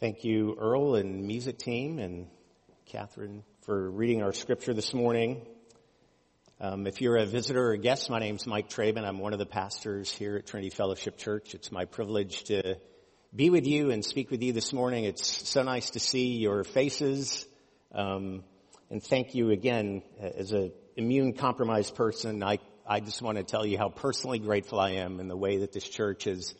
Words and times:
Thank 0.00 0.22
you, 0.22 0.56
Earl 0.56 0.94
and 0.94 1.26
music 1.26 1.58
team 1.58 1.98
and 1.98 2.28
Catherine 2.86 3.42
for 3.62 3.90
reading 3.90 4.22
our 4.22 4.32
scripture 4.32 4.72
this 4.72 4.94
morning. 4.94 5.44
Um, 6.60 6.86
if 6.86 7.00
you're 7.00 7.16
a 7.16 7.26
visitor 7.26 7.70
or 7.70 7.72
a 7.72 7.78
guest, 7.78 8.08
my 8.08 8.20
name's 8.20 8.46
Mike 8.46 8.68
Traben. 8.68 9.04
I'm 9.04 9.18
one 9.18 9.32
of 9.32 9.40
the 9.40 9.46
pastors 9.46 10.12
here 10.12 10.36
at 10.36 10.46
Trinity 10.46 10.70
Fellowship 10.70 11.18
Church. 11.18 11.52
It's 11.56 11.72
my 11.72 11.84
privilege 11.84 12.44
to 12.44 12.76
be 13.34 13.50
with 13.50 13.66
you 13.66 13.90
and 13.90 14.04
speak 14.04 14.30
with 14.30 14.40
you 14.40 14.52
this 14.52 14.72
morning. 14.72 15.02
It's 15.02 15.48
so 15.48 15.64
nice 15.64 15.90
to 15.90 15.98
see 15.98 16.36
your 16.36 16.62
faces. 16.62 17.44
Um, 17.92 18.44
and 18.90 19.02
thank 19.02 19.34
you 19.34 19.50
again. 19.50 20.02
As 20.20 20.52
an 20.52 20.70
immune 20.94 21.32
compromised 21.32 21.96
person, 21.96 22.44
I, 22.44 22.60
I 22.86 23.00
just 23.00 23.20
want 23.20 23.38
to 23.38 23.42
tell 23.42 23.66
you 23.66 23.78
how 23.78 23.88
personally 23.88 24.38
grateful 24.38 24.78
I 24.78 24.90
am 24.90 25.18
in 25.18 25.26
the 25.26 25.36
way 25.36 25.56
that 25.56 25.72
this 25.72 25.88
church 25.88 26.22
has 26.22 26.54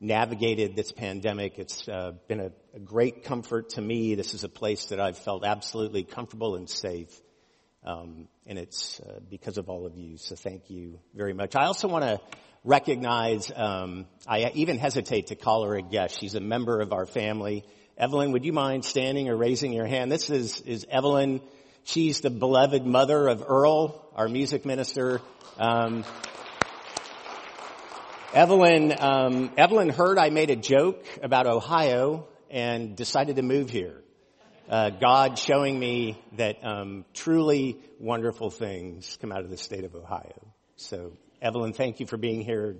navigated 0.00 0.76
this 0.76 0.92
pandemic. 0.92 1.58
It's 1.58 1.88
uh, 1.88 2.12
been 2.28 2.40
a, 2.40 2.52
a, 2.74 2.78
great 2.78 3.24
comfort 3.24 3.70
to 3.70 3.80
me. 3.80 4.14
This 4.14 4.34
is 4.34 4.44
a 4.44 4.48
place 4.48 4.86
that 4.86 5.00
I've 5.00 5.18
felt 5.18 5.44
absolutely 5.44 6.04
comfortable 6.04 6.54
and 6.54 6.68
safe. 6.70 7.10
Um, 7.84 8.28
and 8.46 8.58
it's 8.58 9.00
uh, 9.00 9.20
because 9.28 9.58
of 9.58 9.68
all 9.68 9.86
of 9.86 9.96
you. 9.96 10.16
So 10.18 10.36
thank 10.36 10.70
you 10.70 11.00
very 11.14 11.32
much. 11.32 11.56
I 11.56 11.64
also 11.64 11.88
want 11.88 12.04
to 12.04 12.20
recognize, 12.64 13.50
um, 13.54 14.06
I 14.26 14.50
even 14.54 14.78
hesitate 14.78 15.28
to 15.28 15.36
call 15.36 15.64
her 15.64 15.74
a 15.74 15.82
guest. 15.82 16.20
She's 16.20 16.34
a 16.34 16.40
member 16.40 16.80
of 16.80 16.92
our 16.92 17.06
family. 17.06 17.64
Evelyn, 17.96 18.32
would 18.32 18.44
you 18.44 18.52
mind 18.52 18.84
standing 18.84 19.28
or 19.28 19.36
raising 19.36 19.72
your 19.72 19.86
hand? 19.86 20.12
This 20.12 20.30
is, 20.30 20.60
is 20.60 20.86
Evelyn. 20.90 21.40
She's 21.84 22.20
the 22.20 22.30
beloved 22.30 22.84
mother 22.84 23.28
of 23.28 23.42
Earl, 23.46 24.12
our 24.14 24.28
music 24.28 24.64
minister. 24.64 25.20
Um, 25.58 26.04
Evelyn, 28.34 28.94
um, 28.98 29.50
Evelyn 29.56 29.88
heard 29.88 30.18
I 30.18 30.28
made 30.28 30.50
a 30.50 30.56
joke 30.56 31.02
about 31.22 31.46
Ohio 31.46 32.28
and 32.50 32.94
decided 32.94 33.36
to 33.36 33.42
move 33.42 33.70
here. 33.70 34.02
Uh, 34.68 34.90
God 34.90 35.38
showing 35.38 35.78
me 35.78 36.22
that 36.36 36.62
um, 36.62 37.06
truly 37.14 37.78
wonderful 37.98 38.50
things 38.50 39.16
come 39.22 39.32
out 39.32 39.44
of 39.44 39.50
the 39.50 39.56
state 39.56 39.84
of 39.84 39.94
Ohio. 39.94 40.46
So, 40.76 41.14
Evelyn, 41.40 41.72
thank 41.72 42.00
you 42.00 42.06
for 42.06 42.18
being 42.18 42.42
here, 42.42 42.76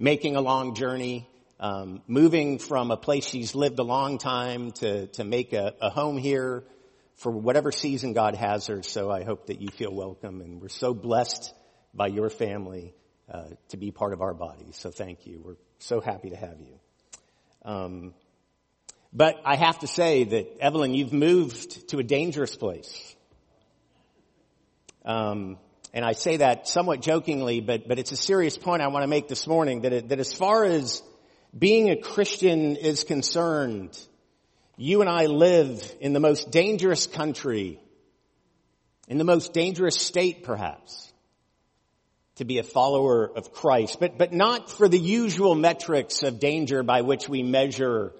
making 0.00 0.34
a 0.34 0.40
long 0.40 0.74
journey, 0.74 1.28
um, 1.60 2.02
moving 2.08 2.58
from 2.58 2.90
a 2.90 2.96
place 2.96 3.24
she's 3.24 3.54
lived 3.54 3.78
a 3.78 3.84
long 3.84 4.18
time 4.18 4.72
to 4.72 5.06
to 5.08 5.22
make 5.22 5.52
a, 5.52 5.74
a 5.80 5.90
home 5.90 6.18
here 6.18 6.64
for 7.18 7.30
whatever 7.30 7.70
season 7.70 8.14
God 8.14 8.34
has 8.34 8.66
her. 8.66 8.82
So, 8.82 9.12
I 9.12 9.22
hope 9.22 9.46
that 9.46 9.60
you 9.60 9.68
feel 9.68 9.94
welcome, 9.94 10.40
and 10.40 10.60
we're 10.60 10.68
so 10.68 10.92
blessed 10.92 11.54
by 11.94 12.08
your 12.08 12.30
family 12.30 12.94
to 13.68 13.76
be 13.76 13.90
part 13.90 14.12
of 14.12 14.22
our 14.22 14.34
body. 14.34 14.68
So 14.72 14.90
thank 14.90 15.26
you. 15.26 15.40
We're 15.44 15.56
so 15.78 16.00
happy 16.00 16.30
to 16.30 16.36
have 16.36 16.58
you. 16.60 16.78
Um, 17.64 18.14
but 19.12 19.36
I 19.44 19.56
have 19.56 19.78
to 19.80 19.86
say 19.86 20.24
that 20.24 20.58
Evelyn, 20.60 20.94
you've 20.94 21.12
moved 21.12 21.88
to 21.90 21.98
a 21.98 22.02
dangerous 22.02 22.56
place. 22.56 23.16
Um, 25.04 25.58
and 25.94 26.04
I 26.04 26.12
say 26.12 26.38
that 26.38 26.68
somewhat 26.68 27.00
jokingly, 27.00 27.60
but 27.60 27.88
but 27.88 27.98
it's 27.98 28.12
a 28.12 28.16
serious 28.16 28.58
point 28.58 28.82
I 28.82 28.88
want 28.88 29.04
to 29.04 29.08
make 29.08 29.28
this 29.28 29.46
morning. 29.46 29.82
That 29.82 29.92
it, 29.92 30.08
that 30.10 30.18
as 30.18 30.34
far 30.34 30.64
as 30.64 31.02
being 31.58 31.88
a 31.90 31.96
Christian 31.96 32.76
is 32.76 33.04
concerned, 33.04 33.98
you 34.76 35.00
and 35.00 35.08
I 35.08 35.26
live 35.26 35.82
in 36.00 36.12
the 36.12 36.20
most 36.20 36.50
dangerous 36.50 37.06
country, 37.06 37.80
in 39.08 39.16
the 39.16 39.24
most 39.24 39.54
dangerous 39.54 39.96
state, 39.98 40.44
perhaps 40.44 41.07
to 42.38 42.44
be 42.44 42.58
a 42.58 42.62
follower 42.62 43.30
of 43.36 43.52
Christ, 43.52 43.98
but, 44.00 44.16
but 44.16 44.32
not 44.32 44.70
for 44.70 44.88
the 44.88 44.98
usual 44.98 45.54
metrics 45.54 46.22
of 46.22 46.38
danger 46.38 46.82
by 46.82 47.02
which 47.02 47.28
we 47.28 47.42
measure 47.42 48.12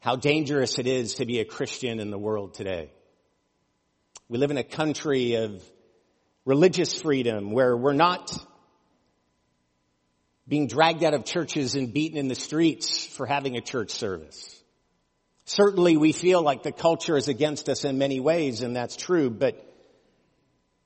how 0.00 0.16
dangerous 0.16 0.80
it 0.80 0.88
is 0.88 1.14
to 1.14 1.24
be 1.24 1.38
a 1.38 1.44
Christian 1.44 2.00
in 2.00 2.10
the 2.10 2.18
world 2.18 2.54
today. 2.54 2.90
We 4.28 4.38
live 4.38 4.50
in 4.50 4.56
a 4.56 4.64
country 4.64 5.34
of 5.34 5.62
religious 6.44 7.00
freedom 7.00 7.52
where 7.52 7.76
we're 7.76 7.92
not 7.92 8.36
being 10.48 10.66
dragged 10.66 11.04
out 11.04 11.14
of 11.14 11.24
churches 11.24 11.76
and 11.76 11.92
beaten 11.92 12.18
in 12.18 12.26
the 12.26 12.34
streets 12.34 13.06
for 13.06 13.26
having 13.26 13.56
a 13.56 13.60
church 13.60 13.90
service. 13.90 14.60
Certainly 15.44 15.96
we 15.96 16.10
feel 16.10 16.42
like 16.42 16.64
the 16.64 16.72
culture 16.72 17.16
is 17.16 17.28
against 17.28 17.68
us 17.68 17.84
in 17.84 17.98
many 17.98 18.18
ways 18.18 18.62
and 18.62 18.74
that's 18.74 18.96
true, 18.96 19.30
but 19.30 19.71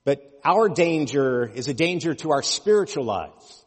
but 0.06 0.22
our 0.44 0.68
danger 0.68 1.50
is 1.52 1.66
a 1.66 1.74
danger 1.74 2.14
to 2.14 2.30
our 2.30 2.40
spiritual 2.40 3.04
lives. 3.04 3.64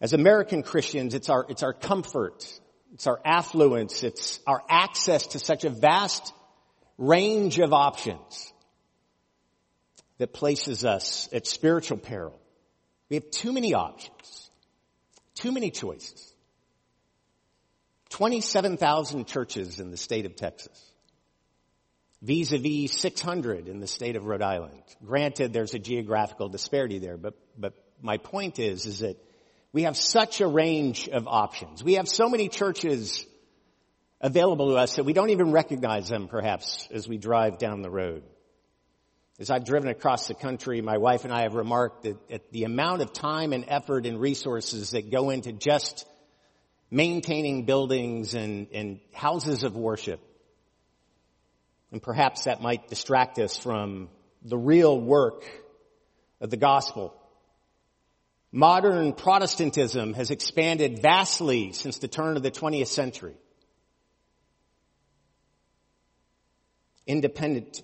As 0.00 0.14
American 0.14 0.62
Christians, 0.62 1.14
it's 1.14 1.28
our, 1.28 1.44
it's 1.50 1.62
our 1.62 1.74
comfort, 1.74 2.50
it's 2.94 3.06
our 3.06 3.20
affluence, 3.22 4.02
it's 4.02 4.40
our 4.46 4.62
access 4.66 5.26
to 5.28 5.38
such 5.38 5.64
a 5.64 5.70
vast 5.70 6.32
range 6.96 7.58
of 7.58 7.74
options 7.74 8.52
that 10.16 10.32
places 10.32 10.86
us 10.86 11.28
at 11.34 11.46
spiritual 11.46 11.98
peril. 11.98 12.40
We 13.10 13.16
have 13.16 13.30
too 13.30 13.52
many 13.52 13.74
options, 13.74 14.50
too 15.34 15.52
many 15.52 15.70
choices. 15.70 16.32
27,000 18.08 19.26
churches 19.26 19.80
in 19.80 19.90
the 19.90 19.98
state 19.98 20.24
of 20.24 20.34
Texas 20.34 20.87
vis-a-vis 22.22 22.92
600 22.92 23.68
in 23.68 23.80
the 23.80 23.86
state 23.86 24.16
of 24.16 24.24
Rhode 24.24 24.42
Island. 24.42 24.82
Granted, 25.04 25.52
there's 25.52 25.74
a 25.74 25.78
geographical 25.78 26.48
disparity 26.48 26.98
there, 26.98 27.16
but, 27.16 27.34
but 27.56 27.74
my 28.02 28.16
point 28.18 28.58
is, 28.58 28.86
is 28.86 29.00
that 29.00 29.16
we 29.72 29.82
have 29.82 29.96
such 29.96 30.40
a 30.40 30.46
range 30.46 31.08
of 31.08 31.28
options. 31.28 31.84
We 31.84 31.94
have 31.94 32.08
so 32.08 32.28
many 32.28 32.48
churches 32.48 33.24
available 34.20 34.70
to 34.70 34.76
us 34.76 34.96
that 34.96 35.04
we 35.04 35.12
don't 35.12 35.30
even 35.30 35.52
recognize 35.52 36.08
them 36.08 36.26
perhaps 36.26 36.88
as 36.90 37.06
we 37.06 37.18
drive 37.18 37.58
down 37.58 37.82
the 37.82 37.90
road. 37.90 38.24
As 39.38 39.50
I've 39.50 39.64
driven 39.64 39.88
across 39.88 40.26
the 40.26 40.34
country, 40.34 40.80
my 40.80 40.98
wife 40.98 41.24
and 41.24 41.32
I 41.32 41.42
have 41.42 41.54
remarked 41.54 42.02
that 42.02 42.16
at 42.28 42.50
the 42.50 42.64
amount 42.64 43.02
of 43.02 43.12
time 43.12 43.52
and 43.52 43.64
effort 43.68 44.04
and 44.04 44.20
resources 44.20 44.90
that 44.90 45.10
go 45.12 45.30
into 45.30 45.52
just 45.52 46.04
maintaining 46.90 47.64
buildings 47.64 48.34
and, 48.34 48.66
and 48.72 48.98
houses 49.12 49.62
of 49.62 49.76
worship 49.76 50.20
and 51.92 52.02
perhaps 52.02 52.44
that 52.44 52.60
might 52.60 52.88
distract 52.88 53.38
us 53.38 53.56
from 53.56 54.08
the 54.42 54.58
real 54.58 55.00
work 55.00 55.44
of 56.40 56.50
the 56.50 56.56
gospel. 56.56 57.14
Modern 58.52 59.12
Protestantism 59.12 60.14
has 60.14 60.30
expanded 60.30 61.02
vastly 61.02 61.72
since 61.72 61.98
the 61.98 62.08
turn 62.08 62.36
of 62.36 62.42
the 62.42 62.50
20th 62.50 62.86
century. 62.86 63.34
Independent 67.06 67.82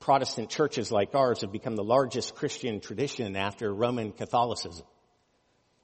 Protestant 0.00 0.50
churches 0.50 0.90
like 0.90 1.14
ours 1.14 1.42
have 1.42 1.52
become 1.52 1.76
the 1.76 1.84
largest 1.84 2.34
Christian 2.34 2.80
tradition 2.80 3.36
after 3.36 3.72
Roman 3.72 4.12
Catholicism. 4.12 4.84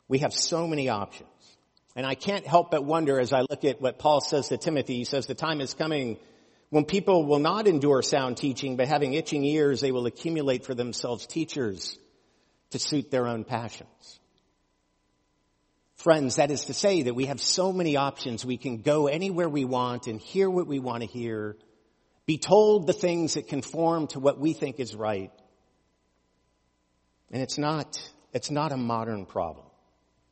We 0.09 0.19
have 0.19 0.33
so 0.33 0.67
many 0.67 0.89
options. 0.89 1.29
And 1.95 2.05
I 2.05 2.15
can't 2.15 2.47
help 2.47 2.71
but 2.71 2.85
wonder 2.85 3.21
as 3.21 3.33
I 3.33 3.43
look 3.43 3.65
at 3.65 3.81
what 3.81 3.99
Paul 3.99 4.21
says 4.21 4.49
to 4.49 4.57
Timothy, 4.57 4.97
he 4.97 5.05
says 5.05 5.27
the 5.27 5.35
time 5.35 5.61
is 5.61 5.75
coming 5.75 6.19
when 6.71 6.85
people 6.85 7.25
will 7.25 7.39
not 7.39 7.67
endure 7.67 8.03
sound 8.03 8.37
teaching, 8.37 8.77
but 8.77 8.89
having 8.89 9.15
itching 9.15 9.45
ears, 9.45 9.81
they 9.81 9.93
will 9.93 10.07
accumulate 10.07 10.65
for 10.65 10.75
themselves 10.75 11.27
teachers 11.27 11.99
to 12.71 12.79
suit 12.79 13.11
their 13.11 13.27
own 13.27 13.45
passions. 13.45 14.21
Friends, 15.97 16.37
that 16.37 16.51
is 16.51 16.67
to 16.67 16.75
say 16.75 17.03
that 17.03 17.15
we 17.15 17.27
have 17.27 17.41
so 17.41 17.73
many 17.73 17.97
options. 17.97 18.45
We 18.45 18.57
can 18.57 18.83
go 18.83 19.09
anywhere 19.09 19.49
we 19.49 19.65
want 19.65 20.07
and 20.07 20.21
hear 20.21 20.49
what 20.49 20.67
we 20.67 20.79
want 20.79 21.03
to 21.03 21.09
hear, 21.09 21.57
be 22.27 22.39
told 22.39 22.87
the 22.87 22.93
things 22.93 23.35
that 23.35 23.49
conform 23.49 24.07
to 24.09 24.21
what 24.21 24.39
we 24.39 24.53
think 24.53 24.79
is 24.79 24.95
right. 24.95 25.33
And 27.31 27.43
it's 27.43 27.59
not, 27.59 27.99
it's 28.33 28.51
not 28.51 28.73
a 28.73 28.77
modern 28.77 29.27
problem. 29.27 29.67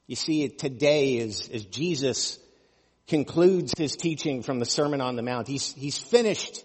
You 0.07 0.17
see, 0.17 0.49
today 0.49 1.17
is, 1.17 1.49
is 1.49 1.65
Jesus 1.65 2.39
concludes 3.07 3.73
his 3.77 3.97
teaching 3.97 4.43
from 4.43 4.59
the 4.59 4.65
Sermon 4.65 5.01
on 5.01 5.17
the 5.17 5.23
Mount. 5.23 5.47
He's, 5.47 5.73
he's 5.75 5.99
finished 5.99 6.65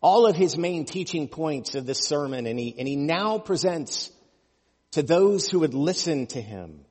all 0.00 0.26
of 0.26 0.36
his 0.36 0.56
main 0.56 0.84
teaching 0.84 1.28
points 1.28 1.74
of 1.74 1.86
this 1.86 2.00
sermon 2.00 2.46
and 2.46 2.58
he, 2.58 2.74
and 2.78 2.86
he 2.86 2.96
now 2.96 3.38
presents 3.38 4.10
to 4.92 5.02
those 5.02 5.48
who 5.48 5.60
would 5.60 5.74
listen 5.74 6.26
to 6.28 6.40
him 6.40 6.84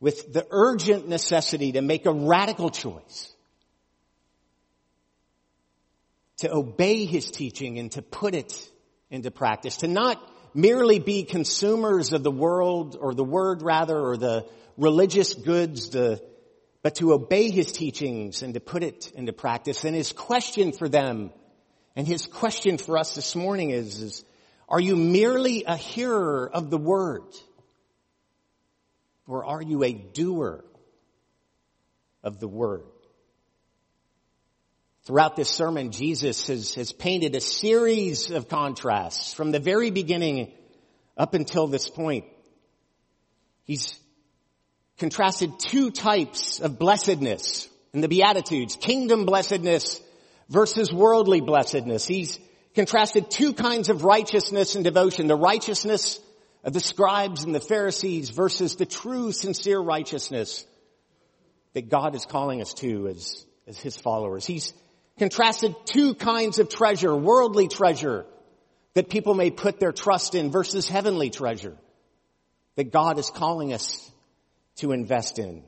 with 0.00 0.32
the 0.32 0.46
urgent 0.50 1.08
necessity 1.08 1.72
to 1.72 1.82
make 1.82 2.06
a 2.06 2.12
radical 2.12 2.70
choice. 2.70 3.32
To 6.38 6.52
obey 6.52 7.04
his 7.06 7.30
teaching 7.30 7.78
and 7.78 7.90
to 7.92 8.02
put 8.02 8.34
it 8.34 8.52
into 9.10 9.30
practice. 9.30 9.78
To 9.78 9.88
not 9.88 10.20
merely 10.52 10.98
be 10.98 11.24
consumers 11.24 12.12
of 12.12 12.22
the 12.22 12.30
world 12.30 12.96
or 13.00 13.14
the 13.14 13.24
word 13.24 13.62
rather 13.62 13.98
or 13.98 14.16
the 14.16 14.46
religious 14.76 15.34
goods, 15.34 15.90
the 15.90 16.22
but 16.84 16.96
to 16.96 17.14
obey 17.14 17.50
his 17.50 17.72
teachings 17.72 18.42
and 18.42 18.52
to 18.52 18.60
put 18.60 18.82
it 18.82 19.10
into 19.14 19.32
practice. 19.32 19.84
And 19.84 19.96
his 19.96 20.12
question 20.12 20.70
for 20.70 20.86
them 20.86 21.30
and 21.96 22.06
his 22.06 22.26
question 22.26 22.76
for 22.76 22.98
us 22.98 23.14
this 23.14 23.34
morning 23.34 23.70
is, 23.70 24.02
is 24.02 24.24
are 24.68 24.80
you 24.80 24.94
merely 24.94 25.64
a 25.64 25.78
hearer 25.78 26.50
of 26.52 26.68
the 26.68 26.76
word? 26.76 27.22
Or 29.26 29.46
are 29.46 29.62
you 29.62 29.82
a 29.82 29.94
doer 29.94 30.62
of 32.22 32.38
the 32.38 32.48
word? 32.48 32.84
Throughout 35.04 35.36
this 35.36 35.48
sermon, 35.48 35.90
Jesus 35.90 36.48
has, 36.48 36.74
has 36.74 36.92
painted 36.92 37.34
a 37.34 37.40
series 37.40 38.30
of 38.30 38.50
contrasts 38.50 39.32
from 39.32 39.52
the 39.52 39.58
very 39.58 39.90
beginning 39.90 40.52
up 41.16 41.32
until 41.32 41.66
this 41.66 41.88
point. 41.88 42.26
He's 43.62 43.98
contrasted 44.98 45.58
two 45.58 45.90
types 45.90 46.60
of 46.60 46.78
blessedness 46.78 47.68
in 47.92 48.00
the 48.00 48.08
Beatitudes, 48.08 48.76
kingdom 48.76 49.24
blessedness 49.24 50.00
versus 50.48 50.92
worldly 50.92 51.40
blessedness. 51.40 52.06
He's 52.06 52.38
contrasted 52.74 53.30
two 53.30 53.52
kinds 53.52 53.88
of 53.88 54.04
righteousness 54.04 54.74
and 54.74 54.84
devotion, 54.84 55.26
the 55.26 55.36
righteousness 55.36 56.20
of 56.64 56.72
the 56.72 56.80
scribes 56.80 57.44
and 57.44 57.54
the 57.54 57.60
Pharisees 57.60 58.30
versus 58.30 58.76
the 58.76 58.86
true, 58.86 59.32
sincere 59.32 59.78
righteousness 59.78 60.64
that 61.74 61.88
God 61.88 62.14
is 62.14 62.24
calling 62.24 62.60
us 62.60 62.72
to 62.74 63.08
as, 63.08 63.44
as 63.66 63.78
His 63.78 63.96
followers. 63.96 64.46
He's 64.46 64.72
contrasted 65.18 65.74
two 65.84 66.14
kinds 66.14 66.58
of 66.58 66.68
treasure, 66.68 67.14
worldly 67.14 67.68
treasure 67.68 68.26
that 68.94 69.10
people 69.10 69.34
may 69.34 69.50
put 69.50 69.80
their 69.80 69.92
trust 69.92 70.34
in 70.34 70.50
versus 70.50 70.88
heavenly 70.88 71.30
treasure 71.30 71.76
that 72.76 72.92
God 72.92 73.18
is 73.18 73.30
calling 73.30 73.72
us 73.72 74.10
to 74.76 74.92
invest 74.92 75.38
in. 75.38 75.64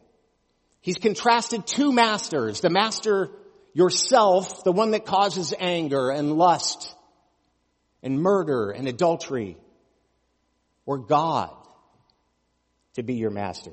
He's 0.81 0.99
contrasted 0.99 1.67
two 1.67 1.93
masters, 1.93 2.61
the 2.61 2.71
master 2.71 3.31
yourself, 3.75 4.65
the 4.65 4.73
one 4.73 4.93
that 4.93 5.05
causes 5.05 5.53
anger 5.59 6.11
and 6.11 6.33
lust 6.33 6.95
and 8.03 8.21
murder 8.21 8.71
and 8.71 8.87
adultery, 8.87 9.57
or 10.85 10.99
God 10.99 11.51
to 12.95 13.03
be 13.03 13.15
your 13.15 13.31
master. 13.31 13.73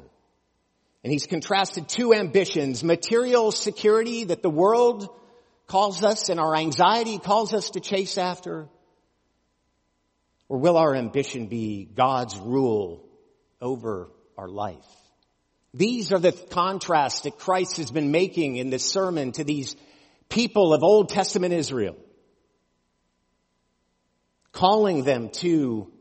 And 1.03 1.12
he's 1.12 1.27
contrasted 1.27 1.88
two 1.88 2.13
ambitions, 2.13 2.83
material 2.83 3.51
security 3.51 4.25
that 4.25 4.41
the 4.41 4.50
world 4.50 5.07
calls 5.68 6.03
us 6.03 6.29
and 6.29 6.39
our 6.39 6.56
anxiety 6.56 7.18
calls 7.18 7.53
us 7.53 7.71
to 7.71 7.79
chase 7.79 8.18
after, 8.18 8.68
or 10.50 10.57
will 10.57 10.77
our 10.77 10.95
ambition 10.95 11.47
be 11.47 11.86
God's 11.86 12.38
rule 12.38 13.06
over 13.62 14.09
our 14.38 14.47
life? 14.47 14.86
These 15.73 16.11
are 16.13 16.19
the 16.19 16.31
contrasts 16.31 17.21
that 17.21 17.39
Christ 17.39 17.77
has 17.77 17.89
been 17.89 18.11
making 18.11 18.57
in 18.57 18.69
this 18.69 18.85
sermon 18.85 19.31
to 19.33 19.43
these 19.43 19.75
people 20.29 20.73
of 20.73 20.83
Old 20.83 21.09
Testament 21.09 21.53
Israel. 21.53 21.95
Calling 24.51 25.03
them 25.03 25.29
to 25.29 25.91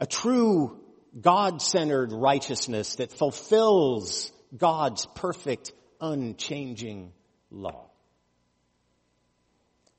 a 0.00 0.06
true 0.06 0.80
God-centered 1.20 2.12
righteousness 2.12 2.96
that 2.96 3.12
fulfills 3.12 4.32
God's 4.56 5.06
perfect, 5.14 5.72
unchanging 6.00 7.12
law. 7.50 7.90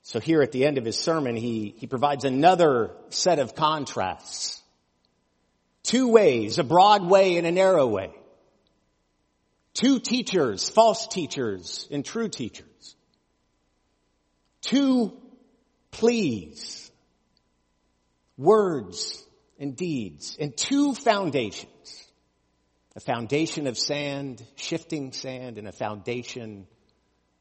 So 0.01 0.19
here 0.19 0.42
at 0.42 0.51
the 0.51 0.66
end 0.66 0.80
of 0.80 0.86
his 0.86 0.98
sermon, 0.98 1.36
he, 1.36 1.75
he 1.77 1.86
provides 1.86 2.25
another 2.25 2.95
set 3.10 3.38
of 3.38 3.54
contrasts. 3.54 4.60
Two 5.84 6.07
ways, 6.07 6.57
a 6.57 6.63
broad 6.63 7.07
way 7.07 7.38
and 7.38 7.45
a 7.45 7.51
narrow 7.51 7.86
way. 7.86 8.12
Two 9.74 10.00
teachers, 10.00 10.70
false 10.70 11.08
teachers 11.08 11.88
and 11.92 12.04
true 12.04 12.30
teachers. 12.30 12.96
Two 14.62 15.14
pleas, 15.92 16.92
words 18.38 19.24
and 19.60 19.76
deeds, 19.76 20.38
and 20.40 20.56
two 20.56 20.94
foundations. 20.94 22.08
A 22.96 23.00
foundation 23.00 23.68
of 23.68 23.78
sand, 23.78 24.46
shifting 24.56 25.14
sand, 25.14 25.58
and 25.58 25.68
a 25.68 25.72
foundation 25.72 26.68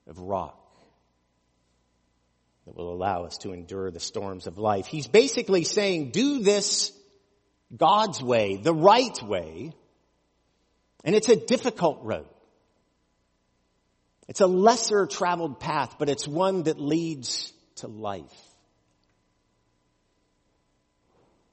of 0.06 0.18
rock 0.18 0.56
that 2.66 2.76
will 2.76 2.92
allow 2.92 3.24
us 3.24 3.38
to 3.38 3.52
endure 3.52 3.90
the 3.90 3.98
storms 3.98 4.46
of 4.46 4.58
life. 4.58 4.86
He's 4.86 5.08
basically 5.08 5.64
saying, 5.64 6.10
do 6.12 6.40
this 6.40 6.92
God's 7.76 8.22
way, 8.22 8.56
the 8.56 8.74
right 8.74 9.20
way, 9.22 9.72
and 11.04 11.14
it's 11.14 11.28
a 11.28 11.36
difficult 11.36 12.00
road. 12.02 12.26
It's 14.28 14.40
a 14.40 14.46
lesser 14.46 15.06
traveled 15.06 15.58
path, 15.58 15.96
but 15.98 16.08
it's 16.08 16.28
one 16.28 16.64
that 16.64 16.80
leads 16.80 17.52
to 17.76 17.88
life. 17.88 18.22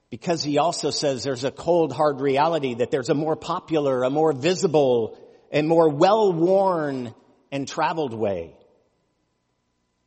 Because 0.10 0.44
he 0.44 0.58
also 0.58 0.90
says 0.90 1.24
there's 1.24 1.44
a 1.44 1.52
cold, 1.52 1.92
hard 1.92 2.22
reality 2.22 2.76
that 2.76 2.92
there's 2.92 3.10
a 3.10 3.16
more 3.16 3.36
popular, 3.36 4.04
a 4.04 4.10
more 4.10 4.32
visible, 4.32 5.18
and 5.52 5.68
more 5.68 5.90
well-worn 5.90 7.14
and 7.52 7.68
traveled 7.68 8.14
way. 8.14 8.56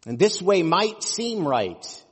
And 0.07 0.19
this 0.19 0.41
way 0.41 0.63
might 0.63 1.03
seem 1.03 1.47
right. 1.47 2.05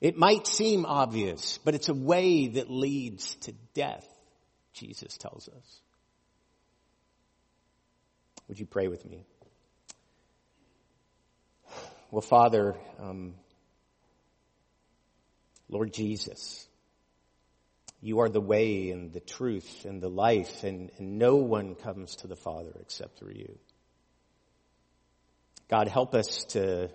It 0.00 0.16
might 0.16 0.46
seem 0.46 0.84
obvious, 0.84 1.58
but 1.64 1.74
it's 1.74 1.88
a 1.88 1.94
way 1.94 2.48
that 2.48 2.70
leads 2.70 3.36
to 3.42 3.52
death, 3.72 4.06
Jesus 4.74 5.16
tells 5.16 5.48
us. 5.48 5.80
Would 8.52 8.60
you 8.60 8.66
pray 8.66 8.86
with 8.86 9.08
me? 9.08 9.24
Well, 12.10 12.20
Father, 12.20 12.76
um, 13.00 13.32
Lord 15.70 15.94
Jesus, 15.94 16.68
you 18.02 18.18
are 18.18 18.28
the 18.28 18.42
way 18.42 18.90
and 18.90 19.10
the 19.10 19.20
truth 19.20 19.86
and 19.86 20.02
the 20.02 20.10
life, 20.10 20.64
and, 20.64 20.90
and 20.98 21.18
no 21.18 21.36
one 21.36 21.76
comes 21.76 22.16
to 22.16 22.26
the 22.26 22.36
Father 22.36 22.74
except 22.82 23.18
through 23.18 23.36
you. 23.36 23.58
God, 25.70 25.88
help 25.88 26.14
us 26.14 26.44
to 26.50 26.90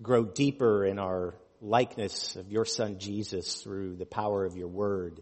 grow 0.00 0.24
deeper 0.24 0.86
in 0.86 1.00
our 1.00 1.34
likeness 1.60 2.36
of 2.36 2.52
your 2.52 2.64
son 2.64 3.00
Jesus 3.00 3.60
through 3.60 3.96
the 3.96 4.06
power 4.06 4.44
of 4.44 4.56
your 4.56 4.68
word. 4.68 5.20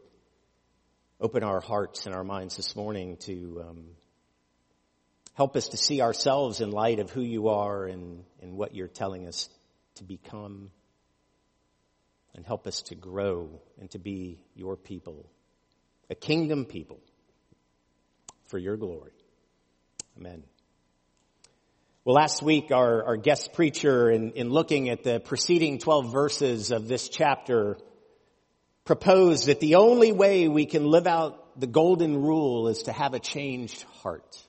Open 1.23 1.43
our 1.43 1.63
hearts 1.63 2.05
and 2.05 2.15
our 2.15 2.23
minds 2.23 2.59
this 2.59 2.77
morning 2.77 3.17
to 3.23 3.65
um, 3.67 3.85
help 5.35 5.57
us 5.57 5.69
to 5.69 5.77
see 5.77 6.01
ourselves 6.01 6.61
in 6.61 6.71
light 6.71 6.99
of 6.99 7.11
who 7.11 7.21
you 7.21 7.49
are 7.49 7.85
and, 7.85 8.25
and 8.41 8.57
what 8.57 8.75
you're 8.75 8.89
telling 8.89 9.27
us 9.27 9.49
to 9.97 10.05
become. 10.05 10.71
And 12.35 12.45
help 12.45 12.67
us 12.67 12.83
to 12.83 12.97
grow 12.97 13.61
and 13.79 13.89
to 13.93 13.99
be 14.01 14.41
your 14.57 14.77
people, 14.77 15.25
a 16.11 16.17
kingdom 16.17 16.65
people 16.65 16.99
for 18.47 18.59
your 18.59 18.77
glory. 18.77 19.13
Amen. 20.19 20.43
Well, 22.05 22.17
last 22.17 22.43
week 22.43 22.71
our, 22.73 23.05
our 23.05 23.17
guest 23.17 23.53
preacher 23.53 24.11
in, 24.11 24.33
in 24.33 24.51
looking 24.51 24.89
at 24.89 25.05
the 25.05 25.21
preceding 25.21 25.79
12 25.79 26.13
verses 26.13 26.71
of 26.71 26.89
this 26.89 27.09
chapter 27.09 27.79
proposed 28.85 29.47
that 29.47 29.61
the 29.61 29.77
only 29.77 30.13
way 30.13 30.49
we 30.49 30.67
can 30.67 30.85
live 30.85 31.07
out 31.07 31.59
the 31.59 31.67
golden 31.67 32.21
rule 32.21 32.69
is 32.69 32.83
to 32.83 32.93
have 32.93 33.15
a 33.15 33.19
changed 33.19 33.83
heart. 34.03 34.44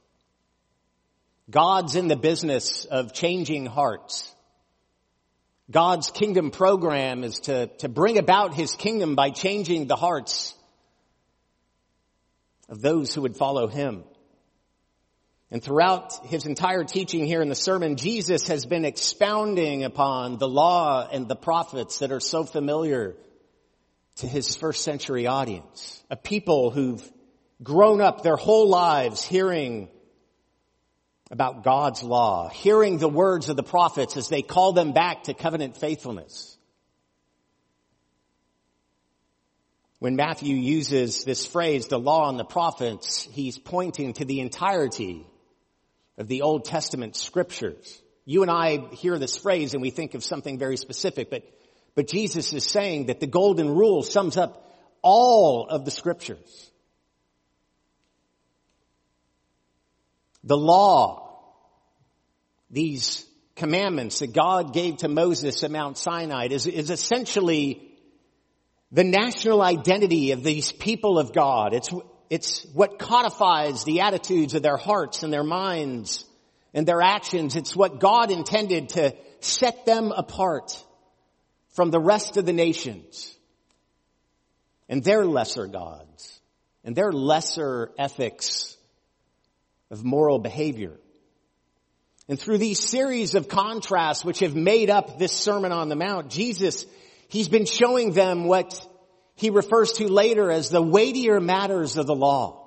God's 1.50 1.96
in 1.96 2.08
the 2.08 2.16
business 2.16 2.86
of 2.86 3.14
changing 3.14 3.66
hearts. 3.66 4.34
God's 5.70 6.12
kingdom 6.12 6.52
program 6.52 7.24
is 7.24 7.40
to, 7.42 7.68
to 7.78 7.90
bring 7.90 8.18
about 8.18 8.54
his 8.54 8.74
kingdom 8.74 9.16
by 9.16 9.30
changing 9.30 9.88
the 9.88 9.96
hearts 9.96 10.56
of 12.70 12.82
those 12.82 13.14
who 13.14 13.22
would 13.22 13.38
follow 13.38 13.68
him. 13.68 14.04
And 15.52 15.64
throughout 15.64 16.26
his 16.26 16.48
entire 16.48 16.84
teaching 16.84 17.26
here 17.26 17.42
in 17.42 17.50
the 17.50 17.56
sermon, 17.56 17.96
Jesus 17.96 18.48
has 18.48 18.66
been 18.66 18.86
expounding 18.86 19.84
upon 19.84 20.38
the 20.38 20.48
law 20.48 21.08
and 21.12 21.28
the 21.28 21.36
prophets 21.36 22.00
that 22.00 22.12
are 22.12 22.20
so 22.20 22.44
familiar 22.44 23.16
to 24.18 24.28
his 24.28 24.56
first 24.56 24.84
century 24.84 25.28
audience. 25.28 26.04
A 26.10 26.16
people 26.16 26.72
who've 26.72 27.08
grown 27.62 28.02
up 28.02 28.24
their 28.24 28.36
whole 28.36 28.70
lives 28.70 29.24
hearing 29.24 29.90
about 31.32 31.64
God's 31.64 32.04
law, 32.04 32.50
hearing 32.50 32.98
the 32.98 33.10
words 33.10 33.50
of 33.50 33.56
the 33.56 33.64
prophets 33.64 34.16
as 34.16 34.30
they 34.30 34.42
call 34.42 34.74
them 34.74 34.94
back 34.94 35.24
to 35.24 35.34
covenant 35.34 35.78
faithfulness. 35.78 36.56
When 40.00 40.16
Matthew 40.16 40.56
uses 40.56 41.24
this 41.24 41.48
phrase, 41.48 41.88
the 41.88 41.98
law 41.98 42.30
and 42.30 42.38
the 42.38 42.46
prophets, 42.46 43.28
he's 43.32 43.58
pointing 43.58 44.14
to 44.14 44.26
the 44.26 44.40
entirety 44.40 45.26
of 46.18 46.28
the 46.28 46.44
Old 46.44 46.66
Testament 46.66 47.16
scriptures. 47.16 48.02
You 48.24 48.44
and 48.44 48.52
I 48.52 48.78
hear 48.94 49.18
this 49.18 49.38
phrase 49.38 49.74
and 49.74 49.82
we 49.82 49.90
think 49.90 50.14
of 50.14 50.24
something 50.24 50.60
very 50.60 50.78
specific, 50.78 51.32
but, 51.32 51.44
but 51.96 52.08
Jesus 52.08 52.54
is 52.54 52.64
saying 52.64 53.08
that 53.08 53.20
the 53.20 53.28
golden 53.28 53.70
rule 53.70 54.04
sums 54.04 54.38
up 54.38 54.78
all 55.02 55.68
of 55.68 55.86
the 55.86 55.92
scriptures. 55.92 56.72
The 60.46 60.58
law, 60.58 61.42
these 62.70 63.26
commandments 63.56 64.20
that 64.20 64.34
God 64.34 64.74
gave 64.74 64.98
to 64.98 65.08
Moses 65.08 65.64
at 65.64 65.72
Mount 65.72 65.98
Sinai 65.98 66.48
is, 66.52 66.68
is 66.68 66.90
essentially 66.90 67.92
the 68.92 69.04
national 69.04 69.62
identity 69.62 70.32
of 70.32 70.44
these 70.44 70.72
people 70.72 71.20
of 71.20 71.34
God. 71.34 71.74
It's 71.74 71.90
it's 72.30 72.66
what 72.74 72.98
codifies 72.98 73.84
the 73.84 74.02
attitudes 74.02 74.56
of 74.56 74.64
their 74.64 74.78
hearts 74.78 75.24
and 75.24 75.32
their 75.32 75.44
minds 75.44 76.26
and 76.74 76.88
their 76.88 77.02
actions. 77.02 77.56
It's 77.56 77.76
what 77.76 78.00
God 78.00 78.32
intended 78.32 78.90
to 78.90 79.16
set 79.40 79.86
them 79.86 80.12
apart 80.12 80.84
from 81.70 81.92
the 81.92 82.00
rest 82.00 82.38
of 82.38 82.46
the 82.46 82.54
nations 82.54 83.36
and 84.90 85.04
their 85.04 85.26
lesser 85.26 85.68
gods 85.68 86.40
and 86.84 86.96
their 86.96 87.12
lesser 87.12 87.92
ethics 87.98 88.75
of 89.92 90.04
moral 90.04 90.40
behavior. 90.40 91.00
And 92.28 92.40
through 92.40 92.58
these 92.58 92.80
series 92.80 93.36
of 93.36 93.48
contrasts 93.48 94.26
which 94.26 94.40
have 94.40 94.56
made 94.56 94.90
up 94.90 95.20
this 95.20 95.32
Sermon 95.32 95.72
on 95.72 95.90
the 95.90 95.96
Mount, 95.96 96.30
Jesus, 96.30 96.86
He's 97.28 97.50
been 97.50 97.66
showing 97.66 98.14
them 98.14 98.46
what 98.46 98.74
He 99.36 99.50
refers 99.50 99.94
to 99.94 100.08
later 100.08 100.50
as 100.50 100.70
the 100.70 100.82
weightier 100.82 101.40
matters 101.40 101.98
of 101.98 102.08
the 102.08 102.16
law. 102.16 102.66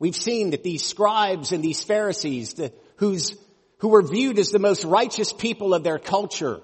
We've 0.00 0.16
seen 0.16 0.50
that 0.50 0.64
these 0.64 0.84
scribes 0.84 1.52
and 1.52 1.62
these 1.62 1.82
Pharisees, 1.82 2.54
the, 2.54 2.72
whose, 2.96 3.36
who 3.78 3.88
were 3.88 4.02
viewed 4.02 4.38
as 4.38 4.50
the 4.50 4.58
most 4.58 4.84
righteous 4.84 5.32
people 5.32 5.72
of 5.72 5.84
their 5.84 6.00
culture, 6.00 6.60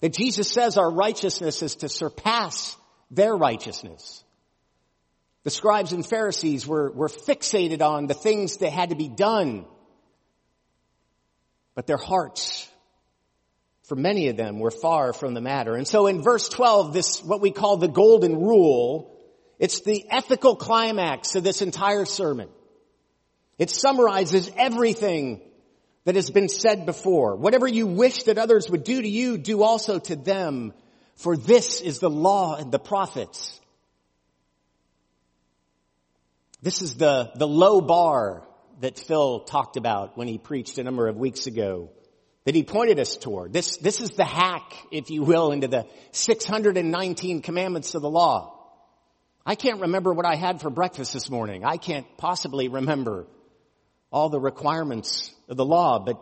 that 0.00 0.12
Jesus 0.12 0.50
says 0.50 0.76
our 0.76 0.90
righteousness 0.90 1.62
is 1.62 1.76
to 1.76 1.88
surpass 1.88 2.76
their 3.10 3.34
righteousness. 3.34 4.22
The 5.42 5.50
scribes 5.50 5.92
and 5.92 6.06
Pharisees 6.06 6.66
were, 6.66 6.90
were 6.90 7.08
fixated 7.08 7.80
on 7.80 8.06
the 8.06 8.14
things 8.14 8.58
that 8.58 8.70
had 8.70 8.90
to 8.90 8.94
be 8.94 9.08
done. 9.08 9.64
But 11.74 11.86
their 11.86 11.96
hearts, 11.96 12.68
for 13.84 13.96
many 13.96 14.28
of 14.28 14.36
them, 14.36 14.58
were 14.58 14.70
far 14.70 15.12
from 15.12 15.32
the 15.32 15.40
matter. 15.40 15.76
And 15.76 15.88
so 15.88 16.06
in 16.08 16.22
verse 16.22 16.48
12, 16.48 16.92
this, 16.92 17.22
what 17.22 17.40
we 17.40 17.52
call 17.52 17.78
the 17.78 17.88
golden 17.88 18.38
rule, 18.40 19.16
it's 19.58 19.80
the 19.80 20.04
ethical 20.10 20.56
climax 20.56 21.34
of 21.36 21.44
this 21.44 21.62
entire 21.62 22.04
sermon. 22.04 22.48
It 23.58 23.70
summarizes 23.70 24.50
everything 24.56 25.40
that 26.04 26.16
has 26.16 26.30
been 26.30 26.48
said 26.48 26.86
before. 26.86 27.36
Whatever 27.36 27.68
you 27.68 27.86
wish 27.86 28.24
that 28.24 28.38
others 28.38 28.68
would 28.70 28.84
do 28.84 29.00
to 29.00 29.08
you, 29.08 29.38
do 29.38 29.62
also 29.62 29.98
to 29.98 30.16
them. 30.16 30.72
For 31.16 31.36
this 31.36 31.80
is 31.80 31.98
the 31.98 32.10
law 32.10 32.56
and 32.56 32.72
the 32.72 32.78
prophets. 32.78 33.59
This 36.62 36.82
is 36.82 36.96
the, 36.96 37.30
the 37.36 37.48
low 37.48 37.80
bar 37.80 38.46
that 38.80 38.98
Phil 38.98 39.40
talked 39.40 39.76
about 39.76 40.16
when 40.16 40.28
he 40.28 40.38
preached 40.38 40.78
a 40.78 40.84
number 40.84 41.08
of 41.08 41.16
weeks 41.16 41.46
ago 41.46 41.90
that 42.44 42.54
he 42.54 42.62
pointed 42.62 42.98
us 42.98 43.16
toward. 43.16 43.52
This, 43.52 43.76
this 43.78 44.00
is 44.00 44.10
the 44.10 44.24
hack, 44.24 44.74
if 44.90 45.10
you 45.10 45.22
will, 45.22 45.52
into 45.52 45.68
the 45.68 45.86
619 46.12 47.42
commandments 47.42 47.94
of 47.94 48.02
the 48.02 48.10
law. 48.10 48.56
I 49.44 49.54
can't 49.54 49.80
remember 49.80 50.12
what 50.12 50.26
I 50.26 50.36
had 50.36 50.60
for 50.60 50.70
breakfast 50.70 51.12
this 51.12 51.30
morning. 51.30 51.64
I 51.64 51.76
can't 51.76 52.06
possibly 52.18 52.68
remember 52.68 53.26
all 54.10 54.28
the 54.28 54.40
requirements 54.40 55.32
of 55.48 55.56
the 55.56 55.64
law, 55.64 55.98
but, 55.98 56.18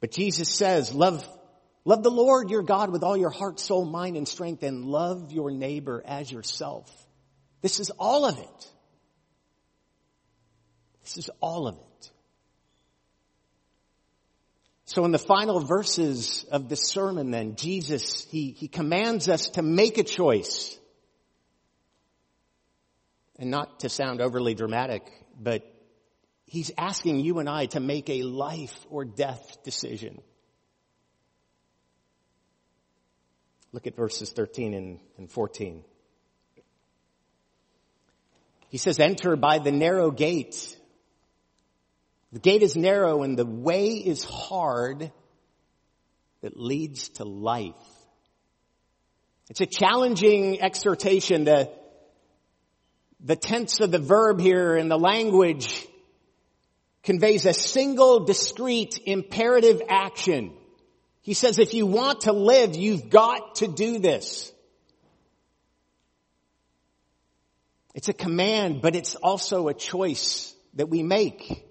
but 0.00 0.10
Jesus 0.10 0.50
says, 0.50 0.92
love, 0.92 1.26
love 1.84 2.02
the 2.02 2.10
Lord 2.10 2.50
your 2.50 2.62
God 2.62 2.90
with 2.90 3.02
all 3.02 3.16
your 3.16 3.30
heart, 3.30 3.60
soul, 3.60 3.84
mind, 3.84 4.16
and 4.16 4.28
strength, 4.28 4.62
and 4.62 4.84
love 4.84 5.32
your 5.32 5.50
neighbor 5.50 6.02
as 6.04 6.30
yourself. 6.30 6.90
This 7.62 7.80
is 7.80 7.90
all 7.98 8.26
of 8.26 8.38
it. 8.38 8.70
This 11.06 11.18
is 11.18 11.30
all 11.40 11.68
of 11.68 11.76
it. 11.76 12.10
So 14.86 15.04
in 15.04 15.12
the 15.12 15.18
final 15.18 15.60
verses 15.60 16.44
of 16.50 16.68
the 16.68 16.74
sermon 16.74 17.30
then, 17.30 17.54
Jesus, 17.54 18.26
he, 18.28 18.50
he 18.50 18.66
commands 18.66 19.28
us 19.28 19.50
to 19.50 19.62
make 19.62 19.98
a 19.98 20.02
choice. 20.02 20.76
And 23.38 23.52
not 23.52 23.80
to 23.80 23.88
sound 23.88 24.20
overly 24.20 24.54
dramatic, 24.54 25.02
but 25.40 25.62
he's 26.46 26.72
asking 26.76 27.20
you 27.20 27.38
and 27.38 27.48
I 27.48 27.66
to 27.66 27.78
make 27.78 28.10
a 28.10 28.22
life 28.22 28.76
or 28.90 29.04
death 29.04 29.58
decision. 29.62 30.20
Look 33.70 33.86
at 33.86 33.94
verses 33.94 34.30
13 34.32 34.74
and, 34.74 34.98
and 35.18 35.30
14. 35.30 35.84
He 38.70 38.78
says, 38.78 38.98
enter 38.98 39.36
by 39.36 39.58
the 39.60 39.72
narrow 39.72 40.10
gate. 40.10 40.75
The 42.36 42.40
gate 42.40 42.62
is 42.62 42.76
narrow 42.76 43.22
and 43.22 43.38
the 43.38 43.46
way 43.46 43.92
is 43.92 44.22
hard 44.22 45.10
that 46.42 46.60
leads 46.60 47.08
to 47.14 47.24
life. 47.24 47.72
It's 49.48 49.62
a 49.62 49.66
challenging 49.66 50.60
exhortation. 50.60 51.44
The, 51.44 51.72
the 53.20 53.36
tense 53.36 53.80
of 53.80 53.90
the 53.90 53.98
verb 53.98 54.38
here 54.38 54.76
in 54.76 54.90
the 54.90 54.98
language 54.98 55.88
conveys 57.04 57.46
a 57.46 57.54
single 57.54 58.26
discrete 58.26 59.00
imperative 59.06 59.80
action. 59.88 60.52
He 61.22 61.32
says 61.32 61.58
if 61.58 61.72
you 61.72 61.86
want 61.86 62.20
to 62.22 62.34
live, 62.34 62.76
you've 62.76 63.08
got 63.08 63.54
to 63.54 63.66
do 63.66 63.98
this. 63.98 64.52
It's 67.94 68.10
a 68.10 68.12
command, 68.12 68.82
but 68.82 68.94
it's 68.94 69.14
also 69.14 69.68
a 69.68 69.74
choice 69.74 70.54
that 70.74 70.90
we 70.90 71.02
make 71.02 71.62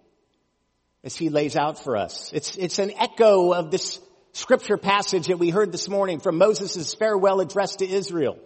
as 1.05 1.15
he 1.15 1.29
lays 1.29 1.55
out 1.55 1.77
for 1.77 1.95
us. 1.95 2.31
It's, 2.33 2.57
it's 2.57 2.79
an 2.79 2.91
echo 2.99 3.53
of 3.53 3.69
this 3.69 4.01
scripture 4.33 4.75
passage 4.75 5.27
that 5.27 5.37
we 5.37 5.51
heard 5.51 5.71
this 5.71 5.87
morning 5.87 6.19
from 6.19 6.39
Moses' 6.39 6.95
farewell 6.95 7.39
address 7.39 7.77
to 7.77 7.87
Israel. 7.87 8.39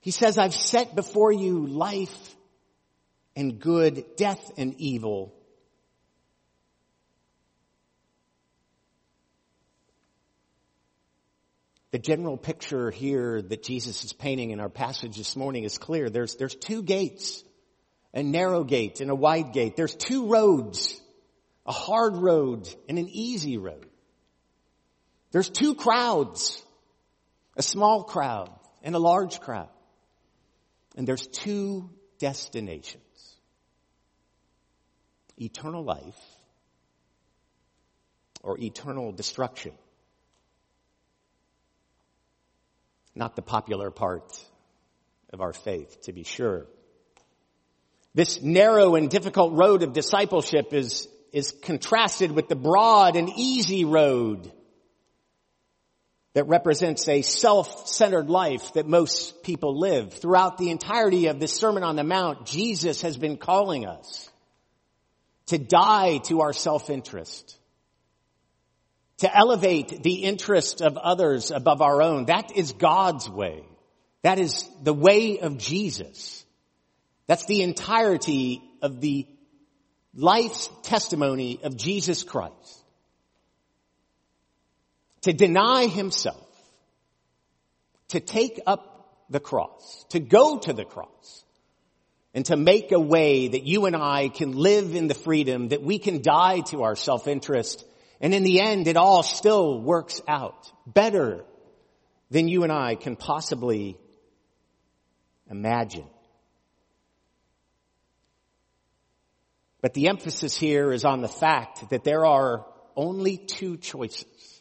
He 0.00 0.10
says, 0.10 0.36
I've 0.36 0.54
set 0.54 0.94
before 0.94 1.32
you 1.32 1.66
life 1.66 2.36
and 3.34 3.58
good, 3.58 4.04
death 4.16 4.52
and 4.58 4.74
evil. 4.78 5.34
The 11.90 11.98
general 11.98 12.36
picture 12.36 12.90
here 12.90 13.40
that 13.40 13.62
Jesus 13.62 14.04
is 14.04 14.12
painting 14.12 14.50
in 14.50 14.60
our 14.60 14.68
passage 14.68 15.16
this 15.16 15.36
morning 15.36 15.64
is 15.64 15.78
clear. 15.78 16.10
There's, 16.10 16.36
there's 16.36 16.54
two 16.54 16.82
gates 16.82 17.42
a 18.16 18.22
narrow 18.22 18.64
gate 18.64 19.02
and 19.02 19.10
a 19.10 19.14
wide 19.14 19.52
gate. 19.52 19.76
There's 19.76 19.94
two 19.94 20.26
roads, 20.26 20.98
a 21.66 21.72
hard 21.72 22.16
road 22.16 22.66
and 22.88 22.98
an 22.98 23.10
easy 23.10 23.58
road. 23.58 23.86
There's 25.32 25.50
two 25.50 25.74
crowds, 25.74 26.64
a 27.58 27.62
small 27.62 28.04
crowd 28.04 28.50
and 28.82 28.94
a 28.94 28.98
large 28.98 29.38
crowd. 29.40 29.68
And 30.96 31.06
there's 31.06 31.26
two 31.26 31.90
destinations. 32.18 33.02
Eternal 35.38 35.84
life 35.84 36.18
or 38.42 38.58
eternal 38.58 39.12
destruction. 39.12 39.72
Not 43.14 43.36
the 43.36 43.42
popular 43.42 43.90
part 43.90 44.42
of 45.34 45.42
our 45.42 45.52
faith, 45.52 46.00
to 46.04 46.14
be 46.14 46.22
sure. 46.22 46.66
This 48.16 48.40
narrow 48.40 48.94
and 48.94 49.10
difficult 49.10 49.52
road 49.52 49.82
of 49.82 49.92
discipleship 49.92 50.72
is, 50.72 51.06
is 51.34 51.52
contrasted 51.52 52.32
with 52.32 52.48
the 52.48 52.56
broad 52.56 53.14
and 53.14 53.28
easy 53.36 53.84
road 53.84 54.50
that 56.32 56.48
represents 56.48 57.06
a 57.08 57.20
self-centered 57.20 58.30
life 58.30 58.72
that 58.72 58.86
most 58.86 59.42
people 59.42 59.78
live. 59.78 60.14
Throughout 60.14 60.56
the 60.56 60.70
entirety 60.70 61.26
of 61.26 61.38
this 61.38 61.52
Sermon 61.52 61.82
on 61.82 61.96
the 61.96 62.04
Mount, 62.04 62.46
Jesus 62.46 63.02
has 63.02 63.18
been 63.18 63.36
calling 63.36 63.84
us 63.84 64.30
to 65.48 65.58
die 65.58 66.16
to 66.24 66.40
our 66.40 66.54
self-interest, 66.54 67.58
to 69.18 69.36
elevate 69.36 70.02
the 70.02 70.24
interest 70.24 70.80
of 70.80 70.96
others 70.96 71.50
above 71.50 71.82
our 71.82 72.00
own. 72.00 72.24
That 72.24 72.56
is 72.56 72.72
God's 72.72 73.28
way. 73.28 73.62
That 74.22 74.38
is 74.38 74.66
the 74.82 74.94
way 74.94 75.38
of 75.38 75.58
Jesus. 75.58 76.45
That's 77.26 77.46
the 77.46 77.62
entirety 77.62 78.62
of 78.82 79.00
the 79.00 79.26
life's 80.14 80.68
testimony 80.82 81.60
of 81.62 81.76
Jesus 81.76 82.22
Christ. 82.22 82.84
To 85.22 85.32
deny 85.32 85.86
himself, 85.86 86.46
to 88.08 88.20
take 88.20 88.60
up 88.66 89.24
the 89.28 89.40
cross, 89.40 90.04
to 90.10 90.20
go 90.20 90.58
to 90.58 90.72
the 90.72 90.84
cross, 90.84 91.44
and 92.32 92.44
to 92.46 92.56
make 92.56 92.92
a 92.92 93.00
way 93.00 93.48
that 93.48 93.64
you 93.64 93.86
and 93.86 93.96
I 93.96 94.28
can 94.28 94.52
live 94.52 94.94
in 94.94 95.08
the 95.08 95.14
freedom, 95.14 95.68
that 95.68 95.82
we 95.82 95.98
can 95.98 96.22
die 96.22 96.60
to 96.66 96.82
our 96.82 96.94
self-interest, 96.94 97.84
and 98.20 98.32
in 98.32 98.44
the 98.44 98.60
end 98.60 98.86
it 98.86 98.96
all 98.96 99.22
still 99.22 99.80
works 99.80 100.20
out 100.28 100.70
better 100.86 101.44
than 102.30 102.46
you 102.46 102.62
and 102.62 102.72
I 102.72 102.94
can 102.94 103.16
possibly 103.16 103.96
imagine. 105.50 106.06
But 109.86 109.94
the 109.94 110.08
emphasis 110.08 110.56
here 110.56 110.90
is 110.90 111.04
on 111.04 111.22
the 111.22 111.28
fact 111.28 111.90
that 111.90 112.02
there 112.02 112.26
are 112.26 112.66
only 112.96 113.36
two 113.36 113.76
choices. 113.76 114.60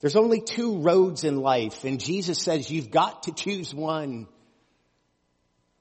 There's 0.00 0.16
only 0.16 0.40
two 0.40 0.78
roads 0.78 1.22
in 1.22 1.36
life, 1.36 1.84
and 1.84 2.00
Jesus 2.00 2.42
says 2.42 2.68
you've 2.68 2.90
got 2.90 3.22
to 3.22 3.32
choose 3.32 3.72
one 3.72 4.26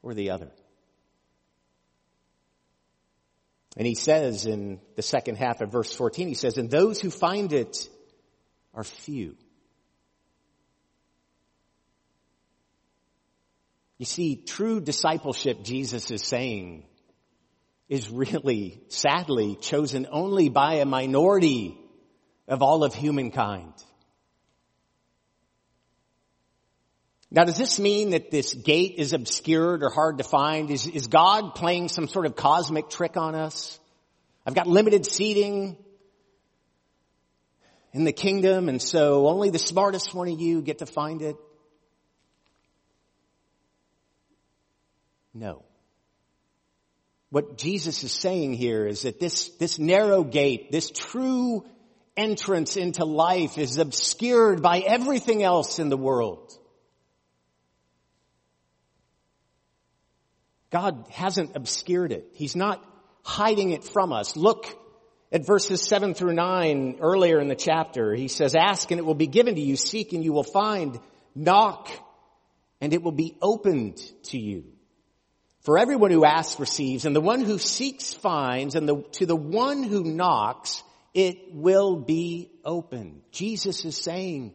or 0.04 0.14
the 0.14 0.30
other. 0.30 0.52
And 3.76 3.88
he 3.88 3.96
says 3.96 4.46
in 4.46 4.82
the 4.96 5.02
second 5.02 5.40
half 5.40 5.62
of 5.62 5.72
verse 5.72 5.92
14, 5.92 6.28
he 6.28 6.36
says, 6.36 6.60
and 6.60 6.70
those 6.70 7.02
who 7.02 7.10
find 7.10 7.52
it 7.52 7.90
are 8.76 8.84
few. 8.84 9.36
You 13.98 14.06
see, 14.06 14.36
true 14.36 14.80
discipleship, 14.80 15.64
Jesus 15.64 16.12
is 16.12 16.22
saying, 16.22 16.86
is 17.92 18.10
really, 18.10 18.82
sadly, 18.88 19.58
chosen 19.60 20.08
only 20.10 20.48
by 20.48 20.76
a 20.76 20.86
minority 20.86 21.78
of 22.48 22.62
all 22.62 22.86
of 22.86 22.96
humankind. 22.96 23.74
Now, 27.30 27.44
does 27.44 27.58
this 27.58 27.80
mean 27.80 28.12
that 28.12 28.32
this 28.32 28.54
gate 28.54 28.96
is 28.98 29.12
obscured 29.12 29.84
or 29.84 29.90
hard 29.90 30.20
to 30.20 30.24
find? 30.24 30.72
Is, 30.72 30.88
is 30.88 31.08
God 31.08 31.54
playing 31.54 31.90
some 31.90 32.08
sort 32.08 32.26
of 32.26 32.38
cosmic 32.38 32.90
trick 32.90 33.18
on 33.18 33.36
us? 33.36 33.78
I've 34.46 34.56
got 34.56 34.68
limited 34.68 35.06
seating 35.06 35.76
in 37.92 38.06
the 38.06 38.14
kingdom, 38.14 38.70
and 38.70 38.82
so 38.82 39.28
only 39.28 39.50
the 39.50 39.60
smartest 39.60 40.14
one 40.14 40.30
of 40.30 40.40
you 40.40 40.62
get 40.62 40.78
to 40.78 40.86
find 40.86 41.22
it. 41.22 41.36
No. 45.34 45.66
What 47.32 47.58
Jesus 47.58 48.04
is 48.04 48.12
saying 48.12 48.54
here 48.54 48.86
is 48.86 49.04
that 49.04 49.20
this, 49.20 49.48
this 49.58 49.80
narrow 49.80 50.24
gate, 50.24 50.70
this 50.70 50.92
true 50.92 51.66
entrance 52.18 52.76
into 52.76 53.06
life 53.06 53.58
is 53.58 53.78
obscured 53.78 54.62
by 54.62 54.80
everything 54.80 55.42
else 55.42 55.80
in 55.80 55.88
the 55.88 55.98
world. 55.98 56.52
God 60.72 61.06
hasn't 61.10 61.56
obscured 61.56 62.12
it. 62.12 62.28
He's 62.34 62.56
not 62.56 62.84
hiding 63.24 63.72
it 63.72 63.86
from 63.86 64.12
us. 64.12 64.36
Look 64.36 64.68
at 65.32 65.46
verses 65.46 65.82
7 65.82 66.14
through 66.14 66.34
9 66.34 66.98
earlier 67.02 67.40
in 67.40 67.48
the 67.48 67.56
chapter. 67.56 68.14
He 68.14 68.28
says, 68.28 68.56
ask 68.56 68.92
and 68.92 69.00
it 69.00 69.06
will 69.06 69.16
be 69.16 69.28
given 69.28 69.56
to 69.56 69.62
you. 69.62 69.78
Seek 69.78 70.12
and 70.12 70.24
you 70.24 70.34
will 70.34 70.44
find. 70.44 71.00
Knock 71.34 71.90
and 72.82 72.94
it 72.94 73.02
will 73.02 73.14
be 73.14 73.38
opened 73.42 74.02
to 74.24 74.38
you. 74.38 74.71
For 75.62 75.78
everyone 75.78 76.12
who 76.12 76.26
asks 76.26 76.60
receives 76.60 77.06
and 77.06 77.16
the 77.16 77.22
one 77.22 77.42
who 77.42 77.58
seeks 77.58 78.14
finds 78.14 78.76
and 78.76 78.88
the, 78.90 79.04
to 79.14 79.26
the 79.26 79.36
one 79.36 79.84
who 79.84 80.04
knocks 80.04 80.84
it 81.14 81.54
will 81.54 81.98
be 81.98 82.52
open. 82.64 83.22
Jesus 83.32 83.86
is 83.86 83.98
saying, 83.98 84.54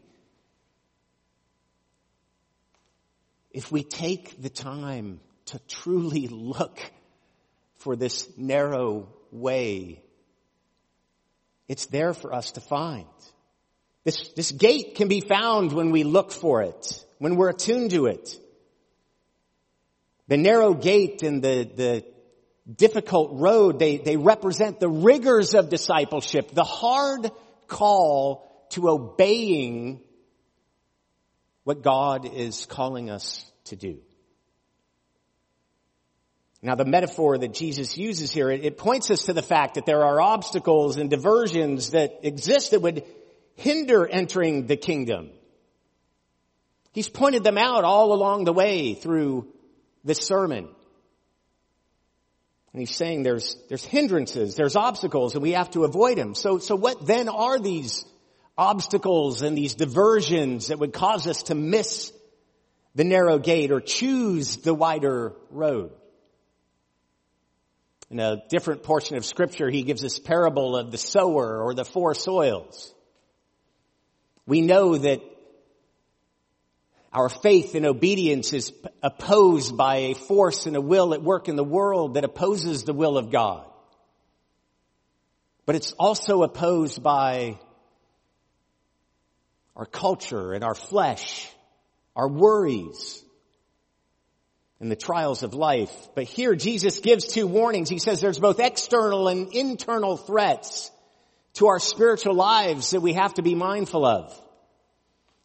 if 3.52 3.70
we 3.70 3.82
take 3.82 4.40
the 4.40 4.48
time 4.48 5.20
to 5.46 5.58
truly 5.68 6.28
look 6.30 6.80
for 7.78 7.96
this 7.96 8.28
narrow 8.36 9.08
way. 9.30 10.02
It's 11.68 11.86
there 11.86 12.14
for 12.14 12.32
us 12.32 12.52
to 12.52 12.60
find. 12.60 13.06
This, 14.04 14.30
this 14.30 14.50
gate 14.50 14.94
can 14.94 15.08
be 15.08 15.20
found 15.20 15.72
when 15.72 15.90
we 15.90 16.04
look 16.04 16.30
for 16.30 16.62
it, 16.62 17.04
when 17.18 17.36
we're 17.36 17.50
attuned 17.50 17.90
to 17.90 18.06
it. 18.06 18.36
The 20.28 20.36
narrow 20.36 20.74
gate 20.74 21.22
and 21.22 21.42
the, 21.42 21.70
the 21.74 22.04
difficult 22.70 23.40
road, 23.40 23.78
they, 23.78 23.98
they 23.98 24.16
represent 24.16 24.80
the 24.80 24.88
rigors 24.88 25.54
of 25.54 25.68
discipleship, 25.68 26.52
the 26.52 26.64
hard 26.64 27.30
call 27.68 28.66
to 28.70 28.88
obeying 28.88 30.00
what 31.64 31.82
God 31.82 32.26
is 32.26 32.66
calling 32.66 33.10
us 33.10 33.44
to 33.64 33.76
do. 33.76 33.98
Now 36.62 36.74
the 36.74 36.84
metaphor 36.84 37.38
that 37.38 37.54
Jesus 37.54 37.96
uses 37.96 38.32
here, 38.32 38.50
it, 38.50 38.64
it, 38.64 38.78
points 38.78 39.10
us 39.10 39.26
to 39.26 39.32
the 39.32 39.42
fact 39.42 39.74
that 39.74 39.86
there 39.86 40.02
are 40.02 40.20
obstacles 40.20 40.96
and 40.96 41.08
diversions 41.08 41.90
that 41.90 42.20
exist 42.22 42.72
that 42.72 42.82
would 42.82 43.04
hinder 43.54 44.06
entering 44.06 44.66
the 44.66 44.76
kingdom. 44.76 45.30
He's 46.92 47.08
pointed 47.08 47.44
them 47.44 47.58
out 47.58 47.84
all 47.84 48.12
along 48.12 48.44
the 48.44 48.52
way 48.52 48.94
through 48.94 49.52
this 50.06 50.20
sermon. 50.20 50.68
And 52.72 52.80
he's 52.80 52.94
saying 52.94 53.22
there's, 53.22 53.56
there's 53.68 53.84
hindrances, 53.84 54.54
there's 54.54 54.76
obstacles, 54.76 55.34
and 55.34 55.42
we 55.42 55.52
have 55.52 55.70
to 55.70 55.84
avoid 55.84 56.16
them. 56.16 56.34
So, 56.34 56.58
so 56.58 56.76
what 56.76 57.06
then 57.06 57.28
are 57.28 57.58
these 57.58 58.04
obstacles 58.56 59.42
and 59.42 59.56
these 59.56 59.74
diversions 59.74 60.68
that 60.68 60.78
would 60.78 60.92
cause 60.92 61.26
us 61.26 61.44
to 61.44 61.54
miss 61.54 62.12
the 62.94 63.04
narrow 63.04 63.38
gate 63.38 63.72
or 63.72 63.80
choose 63.80 64.58
the 64.58 64.74
wider 64.74 65.34
road? 65.50 65.90
In 68.10 68.20
a 68.20 68.42
different 68.48 68.84
portion 68.84 69.16
of 69.16 69.24
scripture, 69.24 69.68
he 69.68 69.82
gives 69.82 70.00
this 70.00 70.18
parable 70.20 70.76
of 70.76 70.92
the 70.92 70.98
sower 70.98 71.60
or 71.60 71.74
the 71.74 71.84
four 71.84 72.14
soils. 72.14 72.94
We 74.46 74.60
know 74.60 74.96
that 74.96 75.20
our 77.16 77.30
faith 77.30 77.74
and 77.74 77.86
obedience 77.86 78.52
is 78.52 78.74
opposed 79.02 79.74
by 79.74 79.96
a 79.96 80.14
force 80.14 80.66
and 80.66 80.76
a 80.76 80.82
will 80.82 81.14
at 81.14 81.22
work 81.22 81.48
in 81.48 81.56
the 81.56 81.64
world 81.64 82.14
that 82.14 82.24
opposes 82.24 82.84
the 82.84 82.92
will 82.92 83.16
of 83.16 83.30
God. 83.30 83.64
But 85.64 85.76
it's 85.76 85.92
also 85.92 86.42
opposed 86.42 87.02
by 87.02 87.58
our 89.74 89.86
culture 89.86 90.52
and 90.52 90.62
our 90.62 90.74
flesh, 90.74 91.50
our 92.14 92.28
worries, 92.28 93.24
and 94.78 94.90
the 94.90 94.96
trials 94.96 95.42
of 95.42 95.54
life. 95.54 96.10
But 96.14 96.24
here 96.24 96.54
Jesus 96.54 97.00
gives 97.00 97.26
two 97.26 97.46
warnings. 97.46 97.88
He 97.88 97.98
says 97.98 98.20
there's 98.20 98.38
both 98.38 98.60
external 98.60 99.28
and 99.28 99.54
internal 99.54 100.18
threats 100.18 100.90
to 101.54 101.68
our 101.68 101.80
spiritual 101.80 102.34
lives 102.34 102.90
that 102.90 103.00
we 103.00 103.14
have 103.14 103.32
to 103.34 103.42
be 103.42 103.54
mindful 103.54 104.04
of. 104.04 104.38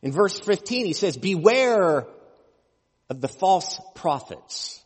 In 0.02 0.12
verse 0.12 0.40
15 0.40 0.86
he 0.86 0.94
says, 0.94 1.18
beware 1.18 2.08
of 3.10 3.22
the 3.22 3.28
false 3.28 3.80
prophets. 3.96 4.84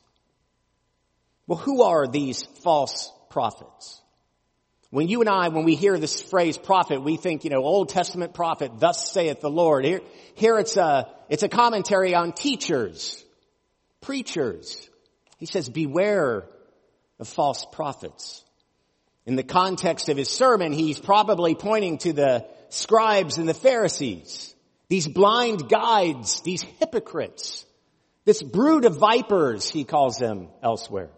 Well, 1.48 1.60
who 1.60 1.84
are 1.84 2.08
these 2.08 2.44
false 2.64 3.12
prophets? 3.30 4.02
When 4.90 5.08
you 5.08 5.20
and 5.22 5.30
I, 5.30 5.50
when 5.50 5.66
we 5.66 5.76
hear 5.76 5.98
this 6.00 6.22
phrase 6.22 6.58
prophet, 6.58 7.04
we 7.04 7.18
think, 7.18 7.44
you 7.44 7.50
know, 7.50 7.64
Old 7.64 7.90
Testament 7.90 8.34
prophet, 8.34 8.80
thus 8.80 9.12
saith 9.12 9.42
the 9.42 9.50
Lord. 9.50 9.84
Here, 9.86 10.02
here 10.36 10.58
it's 10.58 10.78
a, 10.78 11.10
it's 11.30 11.44
a 11.44 11.50
commentary 11.50 12.16
on 12.16 12.32
teachers 12.32 13.24
preachers. 14.06 14.90
He 15.38 15.46
says, 15.46 15.68
beware 15.68 16.48
of 17.20 17.28
false 17.28 17.66
prophets. 17.72 18.44
In 19.26 19.36
the 19.36 19.44
context 19.44 20.10
of 20.10 20.18
his 20.18 20.30
sermon, 20.30 20.72
he's 20.72 21.00
probably 21.00 21.56
pointing 21.56 21.98
to 22.00 22.14
the 22.14 22.46
scribes 22.70 23.38
and 23.38 23.50
the 23.50 23.54
Pharisees, 23.54 24.55
these 24.88 25.08
blind 25.08 25.70
guides, 25.70 26.42
these 26.42 26.64
hypocrites, 26.80 27.66
this 28.26 28.42
brood 28.42 28.86
of 28.86 28.98
vipers, 28.98 29.70
he 29.70 29.84
calls 29.84 30.18
them 30.18 30.50
elsewhere. 30.62 31.10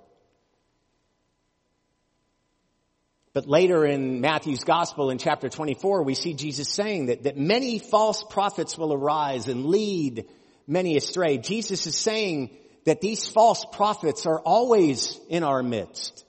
But 3.33 3.47
later 3.47 3.85
in 3.85 4.19
Matthew's 4.19 4.63
gospel 4.63 5.11
in 5.11 5.19
chapter 5.19 5.47
24, 5.47 6.01
we 6.01 6.15
see 6.15 6.33
Jesus 6.33 6.69
saying 6.69 7.05
that, 7.05 7.23
that 7.23 7.37
many 7.37 7.77
false 7.77 8.23
prophets 8.23 8.77
will 8.77 8.93
arise 8.93 9.47
and 9.47 9.67
lead 9.67 10.25
many 10.65 10.97
astray. 10.97 11.37
Jesus 11.37 11.85
is 11.85 11.95
saying 11.95 12.57
that 12.85 12.99
these 12.99 13.27
false 13.27 13.63
prophets 13.71 14.25
are 14.25 14.39
always 14.39 15.19
in 15.29 15.43
our 15.43 15.61
midst. 15.61 16.25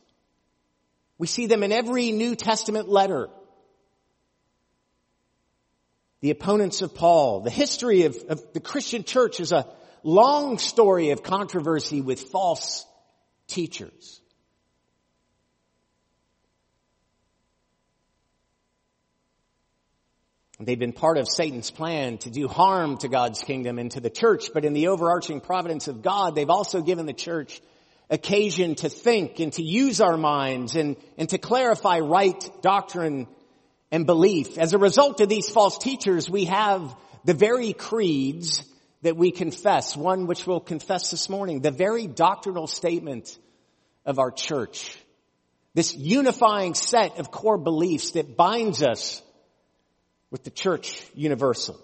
We 1.16 1.26
see 1.26 1.46
them 1.46 1.62
in 1.62 1.72
every 1.72 2.12
New 2.12 2.36
Testament 2.36 2.88
letter. 2.88 3.30
The 6.20 6.30
opponents 6.30 6.82
of 6.82 6.94
Paul, 6.94 7.40
the 7.40 7.50
history 7.50 8.04
of, 8.04 8.16
of 8.28 8.52
the 8.52 8.60
Christian 8.60 9.04
church 9.04 9.38
is 9.38 9.52
a 9.52 9.66
long 10.02 10.58
story 10.58 11.10
of 11.10 11.22
controversy 11.22 12.00
with 12.00 12.20
false 12.20 12.84
teachers. 13.46 14.20
They've 20.60 20.78
been 20.78 20.92
part 20.92 21.18
of 21.18 21.28
Satan's 21.28 21.70
plan 21.70 22.18
to 22.18 22.30
do 22.30 22.48
harm 22.48 22.98
to 22.98 23.08
God's 23.08 23.40
kingdom 23.42 23.78
and 23.78 23.92
to 23.92 24.00
the 24.00 24.10
church, 24.10 24.50
but 24.52 24.64
in 24.64 24.72
the 24.72 24.88
overarching 24.88 25.40
providence 25.40 25.86
of 25.86 26.02
God, 26.02 26.34
they've 26.34 26.50
also 26.50 26.82
given 26.82 27.06
the 27.06 27.12
church 27.12 27.60
occasion 28.10 28.74
to 28.76 28.88
think 28.88 29.38
and 29.38 29.52
to 29.52 29.62
use 29.62 30.00
our 30.00 30.16
minds 30.16 30.74
and, 30.74 30.96
and 31.16 31.28
to 31.28 31.38
clarify 31.38 32.00
right 32.00 32.50
doctrine 32.60 33.28
and 33.90 34.06
belief. 34.06 34.58
As 34.58 34.72
a 34.72 34.78
result 34.78 35.20
of 35.20 35.28
these 35.28 35.48
false 35.48 35.78
teachers, 35.78 36.28
we 36.28 36.46
have 36.46 36.94
the 37.24 37.34
very 37.34 37.72
creeds 37.72 38.62
that 39.02 39.16
we 39.16 39.30
confess, 39.30 39.96
one 39.96 40.26
which 40.26 40.46
we'll 40.46 40.60
confess 40.60 41.10
this 41.10 41.28
morning, 41.28 41.60
the 41.60 41.70
very 41.70 42.06
doctrinal 42.06 42.66
statement 42.66 43.38
of 44.04 44.18
our 44.18 44.30
church. 44.30 44.96
This 45.74 45.94
unifying 45.94 46.74
set 46.74 47.18
of 47.18 47.30
core 47.30 47.58
beliefs 47.58 48.12
that 48.12 48.36
binds 48.36 48.82
us 48.82 49.22
with 50.30 50.44
the 50.44 50.50
church 50.50 51.02
universal. 51.14 51.78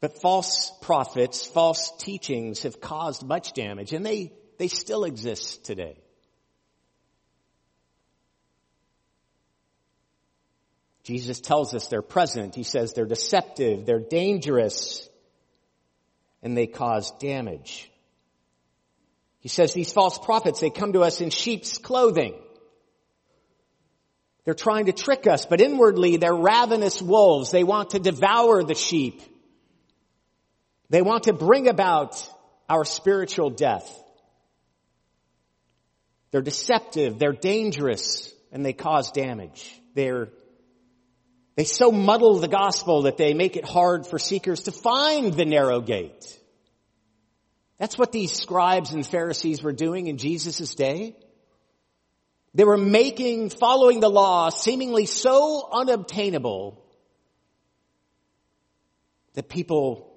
But 0.00 0.20
false 0.20 0.72
prophets, 0.82 1.46
false 1.46 1.92
teachings 1.98 2.62
have 2.62 2.80
caused 2.80 3.24
much 3.24 3.52
damage 3.52 3.92
and 3.92 4.04
they, 4.04 4.32
they 4.58 4.68
still 4.68 5.04
exist 5.04 5.64
today. 5.64 5.96
Jesus 11.04 11.40
tells 11.40 11.74
us 11.74 11.88
they're 11.88 12.02
present. 12.02 12.54
He 12.54 12.62
says 12.62 12.92
they're 12.92 13.04
deceptive, 13.04 13.86
they're 13.86 13.98
dangerous, 13.98 15.08
and 16.42 16.56
they 16.56 16.66
cause 16.66 17.10
damage. 17.18 17.90
He 19.40 19.48
says 19.48 19.72
these 19.72 19.92
false 19.92 20.18
prophets, 20.18 20.60
they 20.60 20.70
come 20.70 20.92
to 20.92 21.00
us 21.00 21.20
in 21.20 21.30
sheep's 21.30 21.78
clothing. 21.78 22.34
They're 24.44 24.54
trying 24.54 24.86
to 24.86 24.92
trick 24.92 25.26
us, 25.26 25.46
but 25.46 25.60
inwardly 25.60 26.16
they're 26.16 26.34
ravenous 26.34 27.00
wolves. 27.00 27.50
They 27.50 27.64
want 27.64 27.90
to 27.90 27.98
devour 27.98 28.62
the 28.62 28.74
sheep. 28.74 29.22
They 30.90 31.02
want 31.02 31.24
to 31.24 31.32
bring 31.32 31.68
about 31.68 32.24
our 32.68 32.84
spiritual 32.84 33.50
death. 33.50 33.88
They're 36.30 36.42
deceptive, 36.42 37.18
they're 37.18 37.32
dangerous, 37.32 38.32
and 38.52 38.64
they 38.64 38.72
cause 38.72 39.10
damage. 39.10 39.80
They're, 39.94 40.30
they 41.54 41.64
so 41.64 41.92
muddle 41.92 42.38
the 42.38 42.48
gospel 42.48 43.02
that 43.02 43.16
they 43.16 43.34
make 43.34 43.56
it 43.56 43.64
hard 43.64 44.06
for 44.06 44.18
seekers 44.18 44.62
to 44.62 44.72
find 44.72 45.34
the 45.34 45.44
narrow 45.44 45.80
gate. 45.80 46.38
That's 47.78 47.98
what 47.98 48.12
these 48.12 48.32
scribes 48.32 48.92
and 48.92 49.06
Pharisees 49.06 49.62
were 49.62 49.72
doing 49.72 50.06
in 50.06 50.16
Jesus' 50.16 50.74
day. 50.74 51.16
They 52.54 52.64
were 52.64 52.78
making 52.78 53.50
following 53.50 54.00
the 54.00 54.10
law 54.10 54.50
seemingly 54.50 55.06
so 55.06 55.68
unobtainable 55.72 56.82
that 59.34 59.48
people 59.48 60.12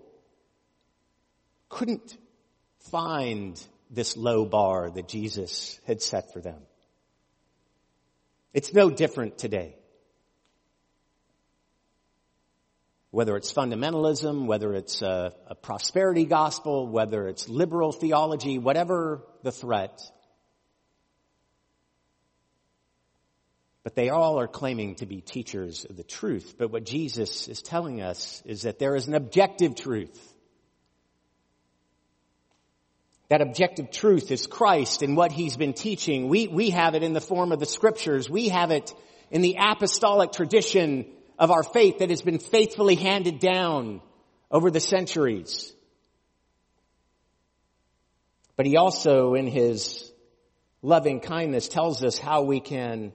couldn't 1.70 2.18
find 2.92 3.62
this 3.90 4.18
low 4.18 4.46
bar 4.46 4.90
that 4.90 5.08
Jesus 5.08 5.80
had 5.86 6.02
set 6.02 6.34
for 6.34 6.40
them. 6.40 6.62
It's 8.54 8.74
no 8.74 8.90
different 8.90 9.38
today. 9.38 9.76
Whether 13.16 13.38
it's 13.38 13.54
fundamentalism, 13.54 14.46
whether 14.46 14.74
it's 14.74 15.02
a, 15.02 15.32
a 15.48 15.56
prosperity 15.56 16.26
gospel, 16.26 16.86
whether 16.86 17.30
it's 17.30 17.48
liberal 17.48 17.94
theology, 17.94 18.58
whatever 18.58 19.24
the 19.42 19.54
threat, 19.54 20.02
But 23.84 23.96
they 23.96 24.10
all 24.10 24.40
are 24.40 24.48
claiming 24.48 24.96
to 24.96 25.06
be 25.06 25.22
teachers 25.22 25.86
of 25.86 25.96
the 25.96 26.04
truth. 26.04 26.56
But 26.58 26.72
what 26.72 26.86
Jesus 26.86 27.48
is 27.48 27.62
telling 27.62 28.02
us 28.02 28.42
is 28.44 28.64
that 28.64 28.80
there 28.80 28.96
is 28.96 29.08
an 29.08 29.14
objective 29.14 29.76
truth. 29.76 30.34
That 33.30 33.42
objective 33.42 33.92
truth 33.92 34.32
is 34.32 34.48
Christ 34.48 35.04
and 35.04 35.16
what 35.16 35.32
He's 35.32 35.56
been 35.56 35.74
teaching. 35.74 36.28
We, 36.28 36.48
we 36.48 36.72
have 36.72 36.96
it 36.96 37.04
in 37.04 37.14
the 37.14 37.22
form 37.22 37.52
of 37.52 37.60
the 37.60 37.68
scriptures. 37.68 38.28
We 38.28 38.50
have 38.50 38.72
it 38.72 38.92
in 39.30 39.42
the 39.42 39.58
apostolic 39.60 40.32
tradition 40.32 41.06
of 41.38 41.52
our 41.52 41.64
faith 41.64 42.00
that 42.00 42.10
has 42.10 42.22
been 42.22 42.40
faithfully 42.40 42.96
handed 42.96 43.40
down 43.40 44.02
over 44.50 44.72
the 44.72 44.80
centuries. 44.80 45.74
But 48.56 48.66
He 48.66 48.78
also, 48.78 49.34
in 49.34 49.48
His 49.48 50.12
loving 50.82 51.20
kindness, 51.20 51.68
tells 51.68 52.04
us 52.04 52.18
how 52.18 52.44
we 52.44 52.60
can 52.60 53.12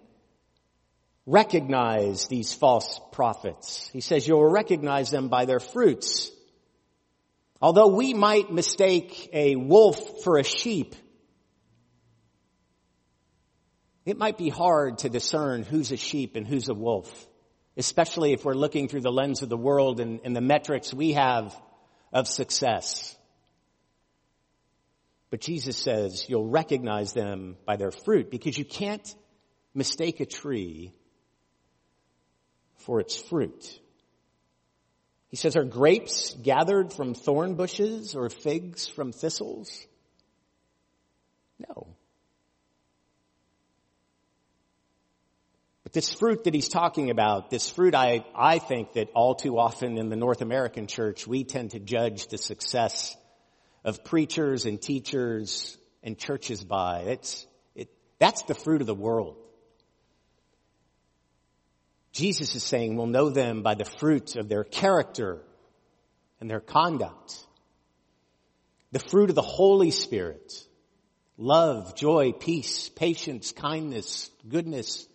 recognize 1.27 2.27
these 2.27 2.53
false 2.53 3.01
prophets. 3.13 3.89
He 3.93 4.01
says 4.01 4.27
you 4.27 4.35
will 4.35 4.51
recognize 4.51 5.11
them 5.11 5.29
by 5.29 5.45
their 5.45 5.61
fruits. 5.61 6.31
Although 7.63 7.89
we 7.89 8.15
might 8.15 8.51
mistake 8.51 9.29
a 9.33 9.55
wolf 9.55 10.23
for 10.25 10.39
a 10.39 10.45
sheep, 10.45 10.95
it 14.05 14.17
might 14.17 14.39
be 14.39 14.49
hard 14.49 14.99
to 14.99 15.09
discern 15.09 15.63
who's 15.63 15.93
a 15.93 15.97
sheep 15.97 16.37
and 16.37 16.47
who's 16.47 16.69
a 16.69 16.75
wolf, 16.75 17.29
especially 17.77 18.33
if 18.33 18.45
we're 18.45 18.55
looking 18.55 18.89
through 18.89 19.01
the 19.01 19.13
lens 19.13 19.43
of 19.43 19.49
the 19.49 19.57
world 19.57 20.01
and, 20.01 20.21
and 20.25 20.35
the 20.35 20.41
metrics 20.41 20.93
we 20.93 21.13
have 21.13 21.55
of 22.13 22.27
success. 22.27 23.17
But 25.31 25.41
Jesus 25.41 25.77
says 25.77 26.27
you'll 26.29 26.49
recognize 26.49 27.13
them 27.13 27.57
by 27.65 27.77
their 27.77 27.93
fruit 27.93 28.31
because 28.31 28.59
you 28.59 28.65
can't 28.65 29.15
mistake 29.75 30.21
a 30.21 30.27
tree 30.27 30.93
for 32.79 33.01
its 33.01 33.17
fruit. 33.17 33.79
He 35.29 35.37
says, 35.37 35.55
are 35.55 35.65
grapes 35.65 36.35
gathered 36.35 36.93
from 36.93 37.15
thorn 37.15 37.55
bushes 37.55 38.17
or 38.17 38.29
figs 38.31 38.89
from 38.89 39.13
thistles? 39.13 39.87
No. 41.69 41.87
But 45.91 45.95
this 45.95 46.15
fruit 46.15 46.45
that 46.45 46.55
he's 46.55 46.69
talking 46.69 47.11
about, 47.11 47.51
this 47.51 47.69
fruit 47.69 47.97
I, 47.97 48.25
I 48.33 48.61
think 48.61 48.93
that 48.93 49.11
all 49.13 49.35
too 49.35 49.59
often 49.59 49.99
in 49.99 50.09
the 50.09 50.15
North 50.15 50.41
American 50.41 50.87
church, 50.87 51.27
we 51.27 51.43
tend 51.43 51.73
to 51.73 51.81
judge 51.81 52.29
the 52.29 52.39
success 52.39 53.17
of 53.83 54.05
preachers 54.05 54.67
and 54.67 54.81
teachers 54.81 55.77
and 56.05 56.17
churches 56.17 56.63
by. 56.63 57.01
It's, 57.09 57.45
it, 57.75 57.89
that's 58.21 58.43
the 58.43 58.55
fruit 58.55 58.83
of 58.83 58.87
the 58.87 58.95
world. 58.95 59.37
Jesus 62.13 62.55
is 62.55 62.63
saying 62.63 62.95
we'll 62.95 63.09
know 63.09 63.29
them 63.29 63.65
by 63.65 63.75
the 63.75 63.85
fruit 63.85 64.37
of 64.37 64.49
their 64.49 64.63
character 64.63 65.43
and 66.41 66.49
their 66.49 66.61
conduct. 66.61 67.35
The 68.93 69.01
fruit 69.01 69.31
of 69.31 69.35
the 69.35 69.43
Holy 69.43 69.91
Spirit. 69.91 70.53
Love, 71.37 71.97
joy, 71.97 72.31
peace, 72.31 72.89
patience, 72.91 73.51
kindness, 73.51 74.31
goodness, 74.49 75.09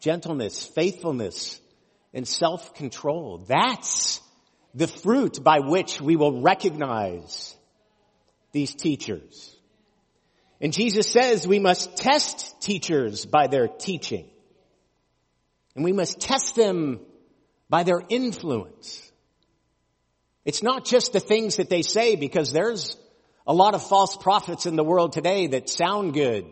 gentleness, 0.00 0.66
faithfulness, 0.66 1.60
and 2.14 2.26
self-control. 2.26 3.44
That's 3.48 4.20
the 4.74 4.86
fruit 4.86 5.42
by 5.42 5.60
which 5.60 6.00
we 6.00 6.16
will 6.16 6.40
recognize 6.40 7.56
these 8.52 8.74
teachers. 8.74 9.54
And 10.60 10.72
Jesus 10.72 11.10
says 11.10 11.46
we 11.46 11.58
must 11.58 11.96
test 11.96 12.60
teachers 12.60 13.24
by 13.24 13.46
their 13.46 13.68
teaching. 13.68 14.28
And 15.74 15.84
we 15.84 15.92
must 15.92 16.20
test 16.20 16.56
them 16.56 17.00
by 17.68 17.84
their 17.84 18.02
influence. 18.08 19.04
It's 20.44 20.62
not 20.62 20.84
just 20.84 21.12
the 21.12 21.20
things 21.20 21.56
that 21.56 21.68
they 21.68 21.82
say 21.82 22.16
because 22.16 22.52
there's 22.52 22.96
a 23.46 23.54
lot 23.54 23.74
of 23.74 23.86
false 23.86 24.16
prophets 24.16 24.66
in 24.66 24.76
the 24.76 24.84
world 24.84 25.12
today 25.12 25.48
that 25.48 25.68
sound 25.68 26.14
good. 26.14 26.46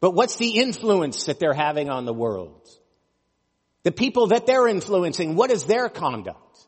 But 0.00 0.12
what's 0.12 0.36
the 0.36 0.58
influence 0.58 1.24
that 1.24 1.38
they're 1.40 1.54
having 1.54 1.90
on 1.90 2.04
the 2.04 2.14
world? 2.14 2.68
The 3.82 3.92
people 3.92 4.28
that 4.28 4.46
they're 4.46 4.68
influencing, 4.68 5.34
what 5.34 5.50
is 5.50 5.64
their 5.64 5.88
conduct? 5.88 6.66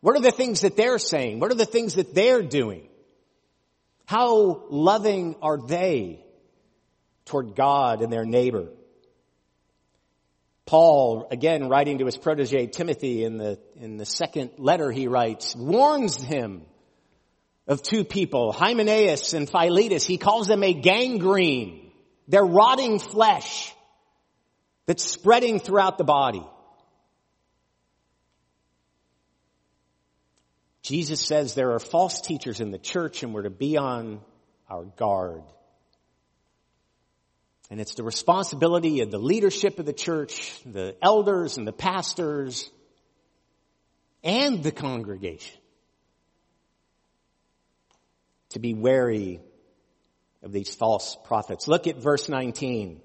What 0.00 0.16
are 0.16 0.20
the 0.20 0.30
things 0.30 0.62
that 0.62 0.76
they're 0.76 0.98
saying? 0.98 1.40
What 1.40 1.50
are 1.50 1.56
the 1.56 1.64
things 1.64 1.94
that 1.94 2.14
they're 2.14 2.42
doing? 2.42 2.88
How 4.06 4.64
loving 4.68 5.36
are 5.40 5.58
they 5.58 6.24
toward 7.24 7.56
God 7.56 8.02
and 8.02 8.12
their 8.12 8.26
neighbor? 8.26 8.68
Paul, 10.66 11.28
again, 11.30 11.68
writing 11.68 11.98
to 11.98 12.06
his 12.06 12.16
protege 12.16 12.66
Timothy 12.66 13.24
in 13.24 13.38
the, 13.38 13.58
in 13.76 13.96
the 13.96 14.06
second 14.06 14.50
letter 14.58 14.90
he 14.90 15.08
writes, 15.08 15.54
warns 15.54 16.22
him 16.22 16.62
of 17.66 17.82
two 17.82 18.04
people, 18.04 18.52
Hymenaeus 18.52 19.34
and 19.34 19.48
Philetus. 19.48 20.04
He 20.04 20.18
calls 20.18 20.46
them 20.46 20.62
a 20.62 20.72
gangrene. 20.72 21.83
They're 22.28 22.44
rotting 22.44 22.98
flesh 22.98 23.74
that's 24.86 25.04
spreading 25.04 25.60
throughout 25.60 25.98
the 25.98 26.04
body. 26.04 26.44
Jesus 30.82 31.20
says 31.20 31.54
there 31.54 31.72
are 31.72 31.78
false 31.78 32.20
teachers 32.20 32.60
in 32.60 32.70
the 32.70 32.78
church 32.78 33.22
and 33.22 33.32
we're 33.32 33.42
to 33.42 33.50
be 33.50 33.76
on 33.78 34.20
our 34.68 34.84
guard. 34.84 35.42
And 37.70 37.80
it's 37.80 37.94
the 37.94 38.02
responsibility 38.02 39.00
of 39.00 39.10
the 39.10 39.18
leadership 39.18 39.78
of 39.78 39.86
the 39.86 39.94
church, 39.94 40.60
the 40.64 40.94
elders 41.00 41.56
and 41.56 41.66
the 41.66 41.72
pastors, 41.72 42.70
and 44.22 44.62
the 44.62 44.72
congregation 44.72 45.58
to 48.50 48.58
be 48.58 48.74
wary 48.74 49.40
of 50.44 50.52
these 50.52 50.74
false 50.74 51.16
prophets. 51.24 51.66
Look 51.66 51.86
at 51.86 51.96
verse 51.96 52.28
19. 52.28 53.00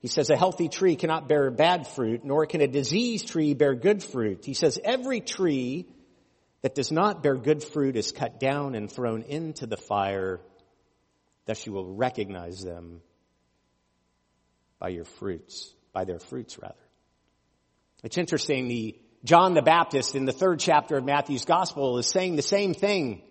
He 0.00 0.08
says, 0.08 0.28
a 0.28 0.36
healthy 0.36 0.68
tree 0.68 0.96
cannot 0.96 1.28
bear 1.28 1.50
bad 1.50 1.86
fruit, 1.86 2.24
nor 2.24 2.44
can 2.44 2.60
a 2.60 2.66
diseased 2.66 3.28
tree 3.28 3.54
bear 3.54 3.74
good 3.74 4.02
fruit. 4.02 4.44
He 4.44 4.52
says, 4.52 4.78
every 4.84 5.20
tree 5.20 5.86
that 6.60 6.74
does 6.74 6.92
not 6.92 7.22
bear 7.22 7.36
good 7.36 7.62
fruit 7.62 7.96
is 7.96 8.12
cut 8.12 8.38
down 8.38 8.74
and 8.74 8.90
thrown 8.90 9.22
into 9.22 9.66
the 9.66 9.78
fire. 9.78 10.40
Thus 11.46 11.64
you 11.64 11.72
will 11.72 11.94
recognize 11.94 12.60
them 12.60 13.00
by 14.78 14.88
your 14.88 15.04
fruits, 15.04 15.72
by 15.92 16.04
their 16.04 16.18
fruits 16.18 16.58
rather. 16.60 16.74
It's 18.02 18.18
interesting, 18.18 18.68
the 18.68 18.98
John 19.24 19.54
the 19.54 19.62
Baptist 19.62 20.14
in 20.14 20.26
the 20.26 20.32
third 20.32 20.60
chapter 20.60 20.98
of 20.98 21.04
Matthew's 21.04 21.46
gospel 21.46 21.96
is 21.96 22.06
saying 22.06 22.36
the 22.36 22.42
same 22.42 22.74
thing. 22.74 23.22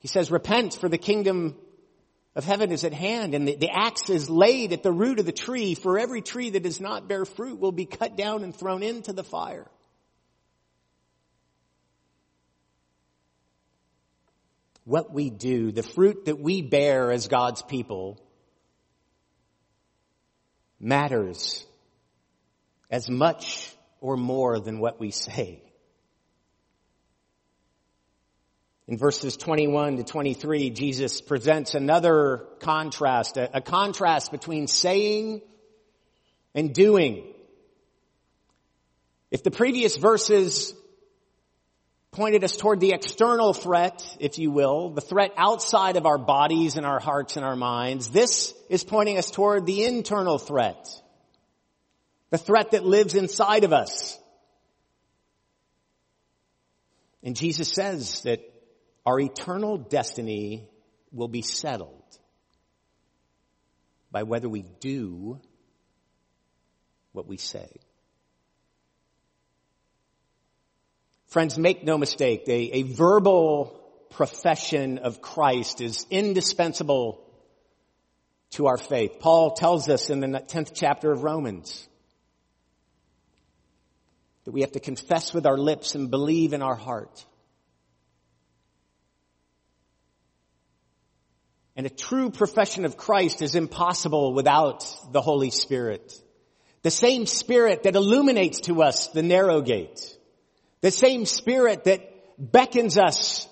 He 0.00 0.08
says, 0.08 0.32
repent 0.32 0.74
for 0.74 0.88
the 0.88 0.98
kingdom 0.98 1.54
of 2.34 2.44
heaven 2.44 2.70
is 2.70 2.84
at 2.84 2.92
hand 2.92 3.34
and 3.34 3.46
the, 3.46 3.56
the 3.56 3.70
axe 3.70 4.08
is 4.08 4.30
laid 4.30 4.72
at 4.72 4.82
the 4.82 4.92
root 4.92 5.18
of 5.18 5.26
the 5.26 5.32
tree 5.32 5.74
for 5.74 5.98
every 5.98 6.22
tree 6.22 6.50
that 6.50 6.62
does 6.62 6.80
not 6.80 7.08
bear 7.08 7.24
fruit 7.24 7.58
will 7.58 7.72
be 7.72 7.86
cut 7.86 8.16
down 8.16 8.44
and 8.44 8.54
thrown 8.54 8.82
into 8.82 9.12
the 9.12 9.24
fire. 9.24 9.66
What 14.84 15.12
we 15.12 15.30
do, 15.30 15.72
the 15.72 15.82
fruit 15.82 16.24
that 16.24 16.40
we 16.40 16.62
bear 16.62 17.12
as 17.12 17.28
God's 17.28 17.62
people 17.62 18.18
matters 20.80 21.64
as 22.90 23.08
much 23.08 23.72
or 24.00 24.16
more 24.16 24.58
than 24.58 24.78
what 24.80 24.98
we 24.98 25.10
say. 25.10 25.62
In 28.90 28.98
verses 28.98 29.36
21 29.36 29.98
to 29.98 30.02
23, 30.02 30.70
Jesus 30.70 31.20
presents 31.20 31.76
another 31.76 32.48
contrast, 32.58 33.36
a, 33.36 33.58
a, 33.58 33.60
contrast 33.60 34.32
between 34.32 34.66
saying 34.66 35.42
and 36.56 36.74
doing. 36.74 37.32
If 39.30 39.44
the 39.44 39.52
previous 39.52 39.96
verses 39.96 40.74
pointed 42.10 42.42
us 42.42 42.56
toward 42.56 42.80
the 42.80 42.90
external 42.90 43.52
threat, 43.52 44.04
if 44.18 44.40
you 44.40 44.50
will, 44.50 44.90
the 44.90 45.00
threat 45.00 45.34
outside 45.36 45.96
of 45.96 46.04
our 46.04 46.18
bodies 46.18 46.76
and 46.76 46.84
our 46.84 46.98
hearts 46.98 47.36
and 47.36 47.46
our 47.46 47.54
minds, 47.54 48.10
this 48.10 48.52
is 48.68 48.82
pointing 48.82 49.18
us 49.18 49.30
toward 49.30 49.66
the 49.66 49.84
internal 49.84 50.36
threat. 50.36 50.88
The 52.30 52.38
threat 52.38 52.72
that 52.72 52.84
lives 52.84 53.14
inside 53.14 53.62
of 53.62 53.72
us. 53.72 54.18
And 57.22 57.36
Jesus 57.36 57.72
says 57.72 58.22
that 58.22 58.49
our 59.06 59.18
eternal 59.18 59.78
destiny 59.78 60.68
will 61.12 61.28
be 61.28 61.42
settled 61.42 62.04
by 64.10 64.24
whether 64.24 64.48
we 64.48 64.62
do 64.80 65.40
what 67.12 67.26
we 67.26 67.36
say. 67.36 67.68
Friends, 71.28 71.56
make 71.56 71.84
no 71.84 71.96
mistake, 71.96 72.42
a, 72.48 72.78
a 72.78 72.82
verbal 72.82 73.80
profession 74.10 74.98
of 74.98 75.22
Christ 75.22 75.80
is 75.80 76.04
indispensable 76.10 77.24
to 78.50 78.66
our 78.66 78.76
faith. 78.76 79.20
Paul 79.20 79.52
tells 79.52 79.88
us 79.88 80.10
in 80.10 80.20
the 80.20 80.26
10th 80.26 80.72
chapter 80.74 81.12
of 81.12 81.22
Romans 81.22 81.88
that 84.44 84.50
we 84.50 84.62
have 84.62 84.72
to 84.72 84.80
confess 84.80 85.32
with 85.32 85.46
our 85.46 85.56
lips 85.56 85.94
and 85.94 86.10
believe 86.10 86.52
in 86.52 86.62
our 86.62 86.74
heart 86.74 87.24
And 91.80 91.86
a 91.86 91.88
true 91.88 92.28
profession 92.28 92.84
of 92.84 92.98
Christ 92.98 93.40
is 93.40 93.54
impossible 93.54 94.34
without 94.34 94.84
the 95.12 95.22
Holy 95.22 95.48
Spirit. 95.48 96.12
The 96.82 96.90
same 96.90 97.24
Spirit 97.24 97.84
that 97.84 97.96
illuminates 97.96 98.60
to 98.66 98.82
us 98.82 99.08
the 99.08 99.22
narrow 99.22 99.62
gate. 99.62 100.14
The 100.82 100.90
same 100.90 101.24
Spirit 101.24 101.84
that 101.84 102.02
beckons 102.36 102.98
us 102.98 103.48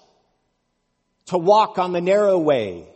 to 1.29 1.39
walk 1.39 1.79
on 1.79 1.93
the 1.93 2.03
narrow 2.03 2.37
way. 2.37 2.91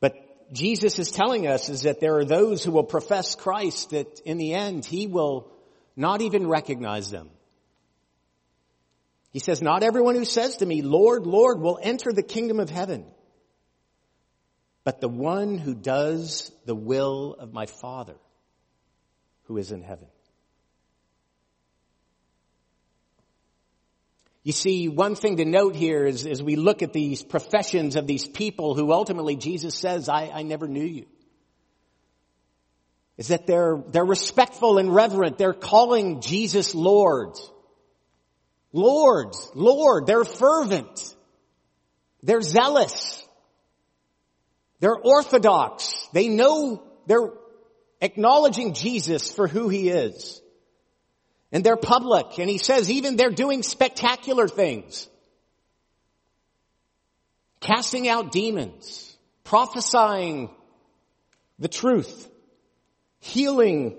But 0.00 0.52
Jesus 0.52 0.98
is 0.98 1.12
telling 1.12 1.46
us 1.46 1.68
is 1.68 1.82
that 1.82 2.00
there 2.00 2.16
are 2.16 2.24
those 2.24 2.64
who 2.64 2.72
will 2.72 2.82
profess 2.82 3.36
Christ 3.36 3.90
that 3.90 4.18
in 4.24 4.38
the 4.38 4.54
end 4.54 4.84
He 4.84 5.06
will 5.06 5.52
not 5.94 6.20
even 6.20 6.48
recognize 6.48 7.12
them. 7.12 7.30
He 9.32 9.38
says, 9.38 9.62
not 9.62 9.82
everyone 9.82 10.14
who 10.14 10.26
says 10.26 10.58
to 10.58 10.66
me, 10.66 10.82
Lord, 10.82 11.26
Lord, 11.26 11.60
will 11.60 11.78
enter 11.82 12.12
the 12.12 12.22
kingdom 12.22 12.60
of 12.60 12.68
heaven, 12.68 13.06
but 14.84 15.00
the 15.00 15.08
one 15.08 15.56
who 15.56 15.74
does 15.74 16.52
the 16.66 16.74
will 16.74 17.34
of 17.38 17.52
my 17.52 17.66
Father 17.66 18.16
who 19.44 19.56
is 19.56 19.72
in 19.72 19.82
heaven. 19.82 20.08
You 24.44 24.52
see, 24.52 24.88
one 24.88 25.14
thing 25.14 25.36
to 25.36 25.44
note 25.44 25.76
here 25.76 26.04
is 26.04 26.26
as 26.26 26.42
we 26.42 26.56
look 26.56 26.82
at 26.82 26.92
these 26.92 27.22
professions 27.22 27.94
of 27.94 28.08
these 28.08 28.26
people 28.26 28.74
who 28.74 28.92
ultimately 28.92 29.36
Jesus 29.36 29.74
says, 29.74 30.08
I, 30.08 30.30
I 30.34 30.42
never 30.42 30.66
knew 30.66 30.84
you. 30.84 31.06
Is 33.16 33.28
that 33.28 33.46
they're, 33.46 33.80
they're 33.90 34.04
respectful 34.04 34.78
and 34.78 34.92
reverent. 34.92 35.38
They're 35.38 35.52
calling 35.52 36.20
Jesus 36.20 36.74
Lord. 36.74 37.36
Lord, 38.72 39.34
Lord, 39.54 40.06
they're 40.06 40.24
fervent. 40.24 41.14
They're 42.22 42.42
zealous. 42.42 43.22
They're 44.80 44.96
orthodox. 44.96 46.08
They 46.12 46.28
know 46.28 46.82
they're 47.06 47.30
acknowledging 48.00 48.74
Jesus 48.74 49.30
for 49.30 49.46
who 49.46 49.68
he 49.68 49.90
is. 49.90 50.40
And 51.52 51.62
they're 51.62 51.76
public. 51.76 52.38
And 52.38 52.48
he 52.48 52.58
says 52.58 52.90
even 52.90 53.16
they're 53.16 53.30
doing 53.30 53.62
spectacular 53.62 54.48
things. 54.48 55.08
Casting 57.60 58.08
out 58.08 58.32
demons. 58.32 59.16
Prophesying 59.44 60.50
the 61.58 61.68
truth. 61.68 62.28
Healing 63.20 63.98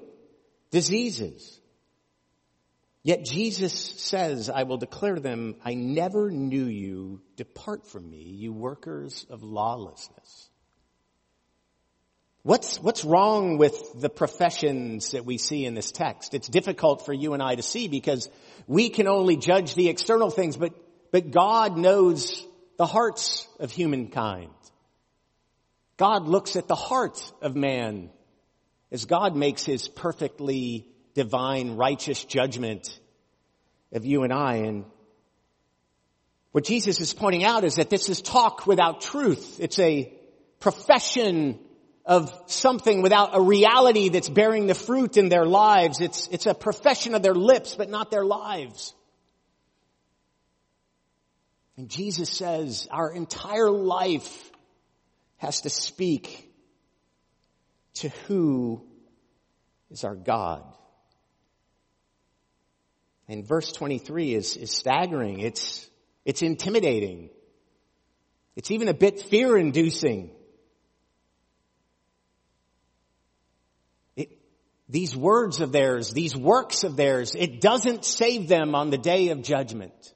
diseases. 0.71 1.52
Yet 3.03 3.25
Jesus 3.25 3.73
says, 3.73 4.49
I 4.49 4.63
will 4.63 4.77
declare 4.77 5.15
to 5.15 5.21
them, 5.21 5.55
I 5.63 5.73
never 5.73 6.31
knew 6.31 6.65
you. 6.65 7.21
Depart 7.35 7.85
from 7.85 8.09
me, 8.09 8.23
you 8.23 8.53
workers 8.53 9.25
of 9.29 9.43
lawlessness. 9.43 10.49
What's, 12.43 12.77
what's 12.77 13.03
wrong 13.03 13.57
with 13.57 13.99
the 13.99 14.09
professions 14.09 15.11
that 15.11 15.25
we 15.25 15.37
see 15.37 15.65
in 15.65 15.75
this 15.75 15.91
text? 15.91 16.33
It's 16.33 16.47
difficult 16.47 17.05
for 17.05 17.13
you 17.13 17.33
and 17.33 17.43
I 17.43 17.55
to 17.55 17.61
see 17.61 17.89
because 17.89 18.29
we 18.67 18.89
can 18.89 19.07
only 19.07 19.35
judge 19.35 19.75
the 19.75 19.89
external 19.89 20.29
things, 20.29 20.55
but, 20.55 20.73
but 21.11 21.31
God 21.31 21.77
knows 21.77 22.45
the 22.77 22.85
hearts 22.85 23.47
of 23.59 23.71
humankind. 23.71 24.51
God 25.97 26.27
looks 26.27 26.55
at 26.55 26.67
the 26.67 26.75
heart 26.75 27.21
of 27.41 27.55
man 27.55 28.09
as 28.91 29.05
God 29.05 29.35
makes 29.35 29.63
his 29.63 29.87
perfectly 29.87 30.92
divine 31.13 31.75
righteous 31.75 32.23
judgment 32.23 32.99
of 33.91 34.05
you 34.05 34.23
and 34.23 34.33
I. 34.33 34.55
And 34.55 34.85
what 36.51 36.63
Jesus 36.65 36.99
is 36.99 37.13
pointing 37.13 37.43
out 37.43 37.63
is 37.63 37.75
that 37.75 37.89
this 37.89 38.09
is 38.09 38.21
talk 38.21 38.67
without 38.67 39.01
truth. 39.01 39.59
It's 39.59 39.79
a 39.79 40.13
profession 40.59 41.59
of 42.05 42.33
something 42.47 43.01
without 43.01 43.29
a 43.33 43.41
reality 43.41 44.09
that's 44.09 44.29
bearing 44.29 44.67
the 44.67 44.75
fruit 44.75 45.17
in 45.17 45.29
their 45.29 45.45
lives. 45.45 46.01
It's, 46.01 46.27
it's 46.31 46.45
a 46.45 46.53
profession 46.53 47.15
of 47.15 47.23
their 47.23 47.35
lips, 47.35 47.75
but 47.75 47.89
not 47.89 48.11
their 48.11 48.25
lives. 48.25 48.93
And 51.77 51.89
Jesus 51.89 52.29
says 52.29 52.87
our 52.91 53.11
entire 53.11 53.71
life 53.71 54.51
has 55.37 55.61
to 55.61 55.69
speak 55.69 56.51
to 57.95 58.09
who 58.27 58.85
is 59.89 60.03
our 60.03 60.15
God. 60.15 60.63
And 63.27 63.47
verse 63.47 63.71
23 63.71 64.33
is, 64.33 64.57
is 64.57 64.71
staggering. 64.71 65.39
It's, 65.39 65.89
it's 66.25 66.41
intimidating. 66.41 67.29
It's 68.55 68.71
even 68.71 68.87
a 68.87 68.93
bit 68.93 69.21
fear 69.21 69.57
inducing. 69.57 70.31
these 74.93 75.15
words 75.15 75.59
of 75.59 75.71
theirs, 75.71 76.11
these 76.11 76.35
works 76.37 76.83
of 76.83 76.95
theirs, 76.95 77.33
it 77.35 77.59
doesn't 77.59 78.05
save 78.05 78.47
them 78.47 78.75
on 78.75 78.91
the 78.91 78.97
day 78.97 79.29
of 79.29 79.41
judgment. 79.41 80.13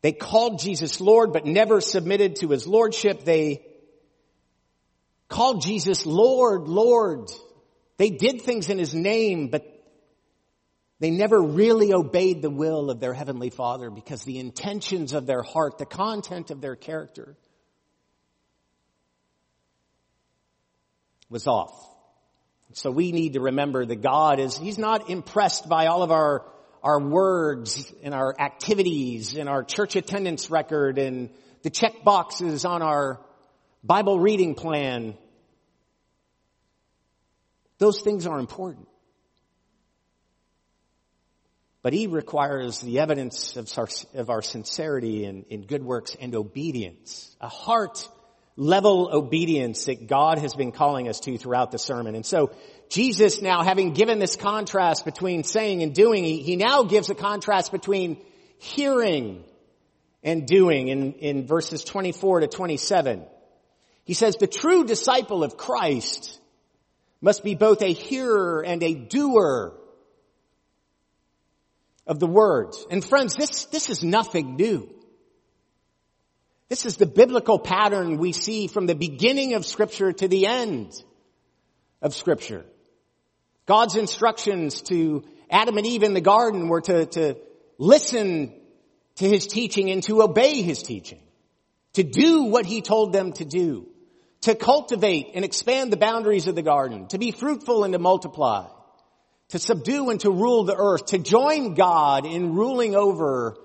They 0.00 0.10
called 0.10 0.58
Jesus 0.58 1.00
Lord, 1.00 1.32
but 1.32 1.46
never 1.46 1.80
submitted 1.80 2.36
to 2.36 2.48
his 2.48 2.66
lordship. 2.66 3.24
They 3.24 3.64
called 5.28 5.62
Jesus 5.62 6.04
Lord, 6.04 6.66
Lord. 6.66 7.30
They 7.96 8.10
did 8.10 8.42
things 8.42 8.68
in 8.68 8.78
His 8.78 8.94
name, 8.94 9.48
but 9.48 9.66
they 11.00 11.10
never 11.10 11.40
really 11.40 11.92
obeyed 11.92 12.42
the 12.42 12.50
will 12.50 12.90
of 12.90 13.00
their 13.00 13.12
Heavenly 13.12 13.50
Father 13.50 13.90
because 13.90 14.22
the 14.22 14.38
intentions 14.38 15.12
of 15.12 15.26
their 15.26 15.42
heart, 15.42 15.78
the 15.78 15.86
content 15.86 16.50
of 16.50 16.60
their 16.60 16.76
character 16.76 17.36
was 21.28 21.46
off. 21.46 21.74
So 22.74 22.90
we 22.90 23.12
need 23.12 23.32
to 23.32 23.40
remember 23.40 23.84
that 23.84 24.00
God 24.00 24.38
is, 24.38 24.56
He's 24.56 24.78
not 24.78 25.10
impressed 25.10 25.68
by 25.68 25.86
all 25.86 26.02
of 26.02 26.10
our, 26.10 26.46
our 26.82 27.00
words 27.00 27.92
and 28.02 28.14
our 28.14 28.34
activities 28.38 29.34
and 29.34 29.48
our 29.48 29.64
church 29.64 29.96
attendance 29.96 30.50
record 30.50 30.98
and 30.98 31.30
the 31.62 31.70
check 31.70 32.04
boxes 32.04 32.64
on 32.64 32.82
our 32.82 33.20
Bible 33.82 34.20
reading 34.20 34.54
plan. 34.54 35.14
Those 37.82 38.00
things 38.00 38.28
are 38.28 38.38
important. 38.38 38.86
But 41.82 41.92
he 41.92 42.06
requires 42.06 42.80
the 42.80 43.00
evidence 43.00 43.56
of 43.56 43.76
our, 43.76 43.88
of 44.14 44.30
our 44.30 44.40
sincerity 44.40 45.24
in, 45.24 45.42
in 45.50 45.62
good 45.62 45.82
works 45.82 46.16
and 46.20 46.32
obedience. 46.36 47.36
A 47.40 47.48
heart 47.48 48.08
level 48.54 49.10
obedience 49.12 49.86
that 49.86 50.06
God 50.06 50.38
has 50.38 50.54
been 50.54 50.70
calling 50.70 51.08
us 51.08 51.18
to 51.22 51.36
throughout 51.36 51.72
the 51.72 51.78
sermon. 51.80 52.14
And 52.14 52.24
so 52.24 52.52
Jesus 52.88 53.42
now 53.42 53.64
having 53.64 53.94
given 53.94 54.20
this 54.20 54.36
contrast 54.36 55.04
between 55.04 55.42
saying 55.42 55.82
and 55.82 55.92
doing, 55.92 56.22
he, 56.22 56.40
he 56.40 56.54
now 56.54 56.84
gives 56.84 57.10
a 57.10 57.16
contrast 57.16 57.72
between 57.72 58.24
hearing 58.58 59.42
and 60.22 60.46
doing 60.46 60.86
in, 60.86 61.14
in 61.14 61.46
verses 61.48 61.82
24 61.82 62.42
to 62.42 62.46
27. 62.46 63.24
He 64.04 64.14
says 64.14 64.36
the 64.36 64.46
true 64.46 64.84
disciple 64.84 65.42
of 65.42 65.56
Christ 65.56 66.38
must 67.22 67.42
be 67.42 67.54
both 67.54 67.80
a 67.80 67.92
hearer 67.92 68.62
and 68.62 68.82
a 68.82 68.94
doer 68.94 69.72
of 72.06 72.18
the 72.18 72.26
words. 72.26 72.84
And 72.90 73.02
friends, 73.02 73.34
this, 73.36 73.66
this 73.66 73.88
is 73.88 74.02
nothing 74.02 74.56
new. 74.56 74.92
This 76.68 76.84
is 76.84 76.96
the 76.96 77.06
biblical 77.06 77.58
pattern 77.58 78.18
we 78.18 78.32
see 78.32 78.66
from 78.66 78.86
the 78.86 78.94
beginning 78.94 79.54
of 79.54 79.64
scripture 79.64 80.12
to 80.12 80.26
the 80.26 80.46
end 80.46 80.92
of 82.00 82.14
scripture. 82.14 82.64
God's 83.66 83.94
instructions 83.94 84.82
to 84.82 85.22
Adam 85.48 85.78
and 85.78 85.86
Eve 85.86 86.02
in 86.02 86.14
the 86.14 86.20
garden 86.20 86.68
were 86.68 86.80
to, 86.80 87.06
to 87.06 87.36
listen 87.78 88.52
to 89.16 89.28
his 89.28 89.46
teaching 89.46 89.90
and 89.90 90.02
to 90.04 90.22
obey 90.22 90.62
his 90.62 90.82
teaching, 90.82 91.20
to 91.92 92.02
do 92.02 92.44
what 92.44 92.66
he 92.66 92.80
told 92.80 93.12
them 93.12 93.32
to 93.34 93.44
do, 93.44 93.86
to 94.42 94.54
cultivate 94.54 95.30
and 95.34 95.44
expand 95.44 95.92
the 95.92 95.96
boundaries 95.96 96.48
of 96.48 96.54
the 96.54 96.62
garden, 96.62 97.06
to 97.08 97.18
be 97.18 97.30
fruitful 97.30 97.84
and 97.84 97.92
to 97.92 97.98
multiply, 97.98 98.66
to 99.48 99.58
subdue 99.58 100.10
and 100.10 100.20
to 100.20 100.30
rule 100.30 100.64
the 100.64 100.76
earth, 100.76 101.06
to 101.06 101.18
join 101.18 101.74
God 101.74 102.26
in 102.26 102.54
ruling 102.54 102.94
over 102.94 103.56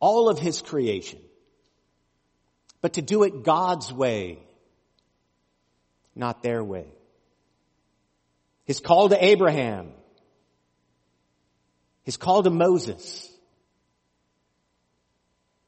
all 0.00 0.28
of 0.28 0.38
his 0.38 0.62
creation, 0.62 1.20
but 2.80 2.94
to 2.94 3.02
do 3.02 3.22
it 3.22 3.44
God's 3.44 3.92
way, 3.92 4.38
not 6.14 6.42
their 6.42 6.62
way. 6.62 6.86
His 8.64 8.80
call 8.80 9.10
to 9.10 9.24
Abraham, 9.24 9.92
his 12.02 12.16
call 12.16 12.42
to 12.42 12.50
Moses, 12.50 13.30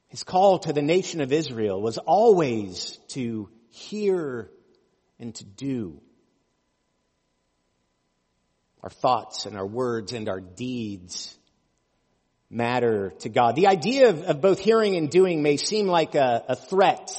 his 0.08 0.24
call 0.24 0.58
to 0.60 0.72
the 0.72 0.82
nation 0.82 1.20
of 1.20 1.32
Israel 1.32 1.80
was 1.80 1.98
always 1.98 2.98
to 3.08 3.50
hear 3.76 4.50
and 5.18 5.34
to 5.34 5.44
do. 5.44 6.00
Our 8.82 8.90
thoughts 8.90 9.46
and 9.46 9.56
our 9.56 9.66
words 9.66 10.12
and 10.12 10.28
our 10.28 10.40
deeds 10.40 11.36
matter 12.48 13.10
to 13.20 13.28
God. 13.28 13.56
The 13.56 13.66
idea 13.66 14.10
of, 14.10 14.22
of 14.22 14.40
both 14.40 14.58
hearing 14.58 14.96
and 14.96 15.10
doing 15.10 15.42
may 15.42 15.56
seem 15.56 15.86
like 15.86 16.14
a, 16.14 16.44
a 16.48 16.56
threat 16.56 17.10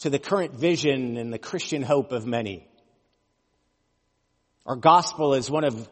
to 0.00 0.10
the 0.10 0.18
current 0.18 0.54
vision 0.54 1.16
and 1.16 1.32
the 1.32 1.38
Christian 1.38 1.82
hope 1.82 2.12
of 2.12 2.26
many. 2.26 2.68
Our 4.66 4.76
gospel 4.76 5.34
is 5.34 5.50
one 5.50 5.64
of 5.64 5.88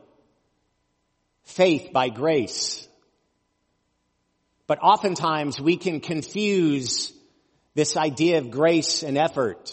faith 1.44 1.92
by 1.92 2.09
grace. 2.09 2.87
But 4.66 4.78
oftentimes 4.83 5.61
we 5.61 5.76
can 5.76 6.00
confuse 6.00 7.12
this 7.74 7.96
idea 7.96 8.38
of 8.38 8.50
grace 8.50 9.02
and 9.02 9.16
effort. 9.16 9.72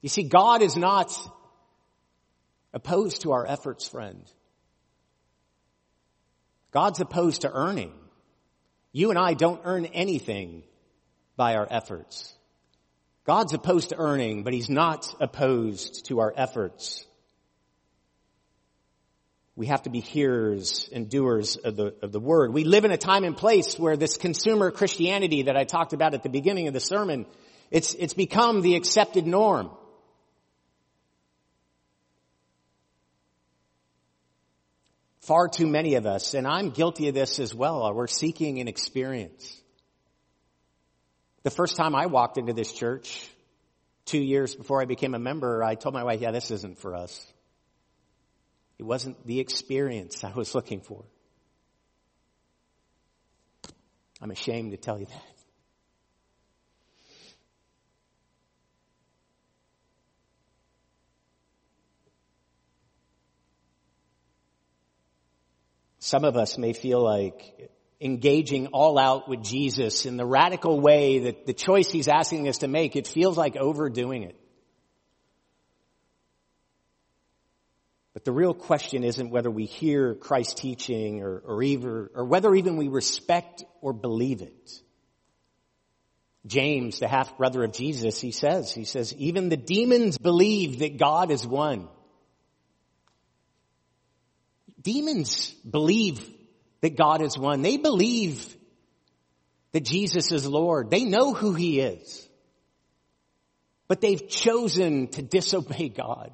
You 0.00 0.08
see, 0.08 0.24
God 0.24 0.62
is 0.62 0.76
not 0.76 1.12
opposed 2.72 3.22
to 3.22 3.32
our 3.32 3.46
efforts, 3.46 3.86
friend. 3.86 4.22
God's 6.70 7.00
opposed 7.00 7.42
to 7.42 7.52
earning. 7.52 7.92
You 8.92 9.10
and 9.10 9.18
I 9.18 9.34
don't 9.34 9.60
earn 9.64 9.86
anything 9.86 10.62
by 11.36 11.56
our 11.56 11.66
efforts. 11.70 12.34
God's 13.24 13.54
opposed 13.54 13.90
to 13.90 13.96
earning, 13.96 14.42
but 14.42 14.52
He's 14.52 14.70
not 14.70 15.14
opposed 15.20 16.06
to 16.06 16.20
our 16.20 16.32
efforts. 16.36 17.06
We 19.58 19.66
have 19.66 19.82
to 19.82 19.90
be 19.90 19.98
hearers 19.98 20.88
and 20.92 21.10
doers 21.10 21.56
of 21.56 21.74
the, 21.74 21.92
of 22.00 22.12
the 22.12 22.20
word. 22.20 22.52
We 22.52 22.62
live 22.62 22.84
in 22.84 22.92
a 22.92 22.96
time 22.96 23.24
and 23.24 23.36
place 23.36 23.76
where 23.76 23.96
this 23.96 24.16
consumer 24.16 24.70
Christianity 24.70 25.42
that 25.42 25.56
I 25.56 25.64
talked 25.64 25.92
about 25.92 26.14
at 26.14 26.22
the 26.22 26.28
beginning 26.28 26.68
of 26.68 26.74
the 26.74 26.80
sermon, 26.80 27.26
it's, 27.72 27.92
it's 27.94 28.14
become 28.14 28.62
the 28.62 28.76
accepted 28.76 29.26
norm. 29.26 29.72
Far 35.22 35.48
too 35.48 35.66
many 35.66 35.96
of 35.96 36.06
us, 36.06 36.34
and 36.34 36.46
I'm 36.46 36.70
guilty 36.70 37.08
of 37.08 37.16
this 37.16 37.40
as 37.40 37.52
well, 37.52 37.92
we're 37.92 38.06
seeking 38.06 38.60
an 38.60 38.68
experience. 38.68 39.60
The 41.42 41.50
first 41.50 41.74
time 41.74 41.96
I 41.96 42.06
walked 42.06 42.38
into 42.38 42.52
this 42.52 42.72
church, 42.72 43.28
two 44.04 44.20
years 44.20 44.54
before 44.54 44.80
I 44.80 44.84
became 44.84 45.16
a 45.16 45.18
member, 45.18 45.64
I 45.64 45.74
told 45.74 45.96
my 45.96 46.04
wife, 46.04 46.20
yeah, 46.20 46.30
this 46.30 46.52
isn't 46.52 46.78
for 46.78 46.94
us. 46.94 47.26
It 48.78 48.84
wasn't 48.84 49.26
the 49.26 49.40
experience 49.40 50.22
I 50.22 50.32
was 50.32 50.54
looking 50.54 50.80
for. 50.80 51.04
I'm 54.20 54.30
ashamed 54.30 54.70
to 54.72 54.76
tell 54.76 54.98
you 54.98 55.06
that. 55.06 55.38
Some 66.00 66.24
of 66.24 66.36
us 66.36 66.56
may 66.56 66.72
feel 66.72 67.02
like 67.02 67.70
engaging 68.00 68.68
all 68.68 68.98
out 68.98 69.28
with 69.28 69.42
Jesus 69.42 70.06
in 70.06 70.16
the 70.16 70.24
radical 70.24 70.80
way 70.80 71.18
that 71.20 71.44
the 71.44 71.52
choice 71.52 71.90
he's 71.90 72.08
asking 72.08 72.48
us 72.48 72.58
to 72.58 72.68
make, 72.68 72.96
it 72.96 73.06
feels 73.06 73.36
like 73.36 73.56
overdoing 73.56 74.22
it. 74.22 74.36
But 78.18 78.24
the 78.24 78.32
real 78.32 78.52
question 78.52 79.04
isn't 79.04 79.30
whether 79.30 79.48
we 79.48 79.66
hear 79.66 80.16
Christ's 80.16 80.54
teaching 80.54 81.22
or, 81.22 81.38
or, 81.38 81.62
even, 81.62 82.08
or 82.16 82.24
whether 82.24 82.52
even 82.52 82.76
we 82.76 82.88
respect 82.88 83.62
or 83.80 83.92
believe 83.92 84.42
it. 84.42 84.72
James, 86.44 86.98
the 86.98 87.06
half 87.06 87.38
brother 87.38 87.62
of 87.62 87.72
Jesus, 87.72 88.20
he 88.20 88.32
says, 88.32 88.72
he 88.72 88.82
says, 88.82 89.14
even 89.14 89.50
the 89.50 89.56
demons 89.56 90.18
believe 90.18 90.80
that 90.80 90.98
God 90.98 91.30
is 91.30 91.46
one. 91.46 91.86
Demons 94.82 95.52
believe 95.70 96.20
that 96.80 96.96
God 96.96 97.22
is 97.22 97.38
one. 97.38 97.62
They 97.62 97.76
believe 97.76 98.52
that 99.70 99.84
Jesus 99.84 100.32
is 100.32 100.44
Lord. 100.44 100.90
They 100.90 101.04
know 101.04 101.34
who 101.34 101.54
he 101.54 101.78
is. 101.78 102.28
But 103.86 104.00
they've 104.00 104.28
chosen 104.28 105.06
to 105.12 105.22
disobey 105.22 105.88
God. 105.90 106.32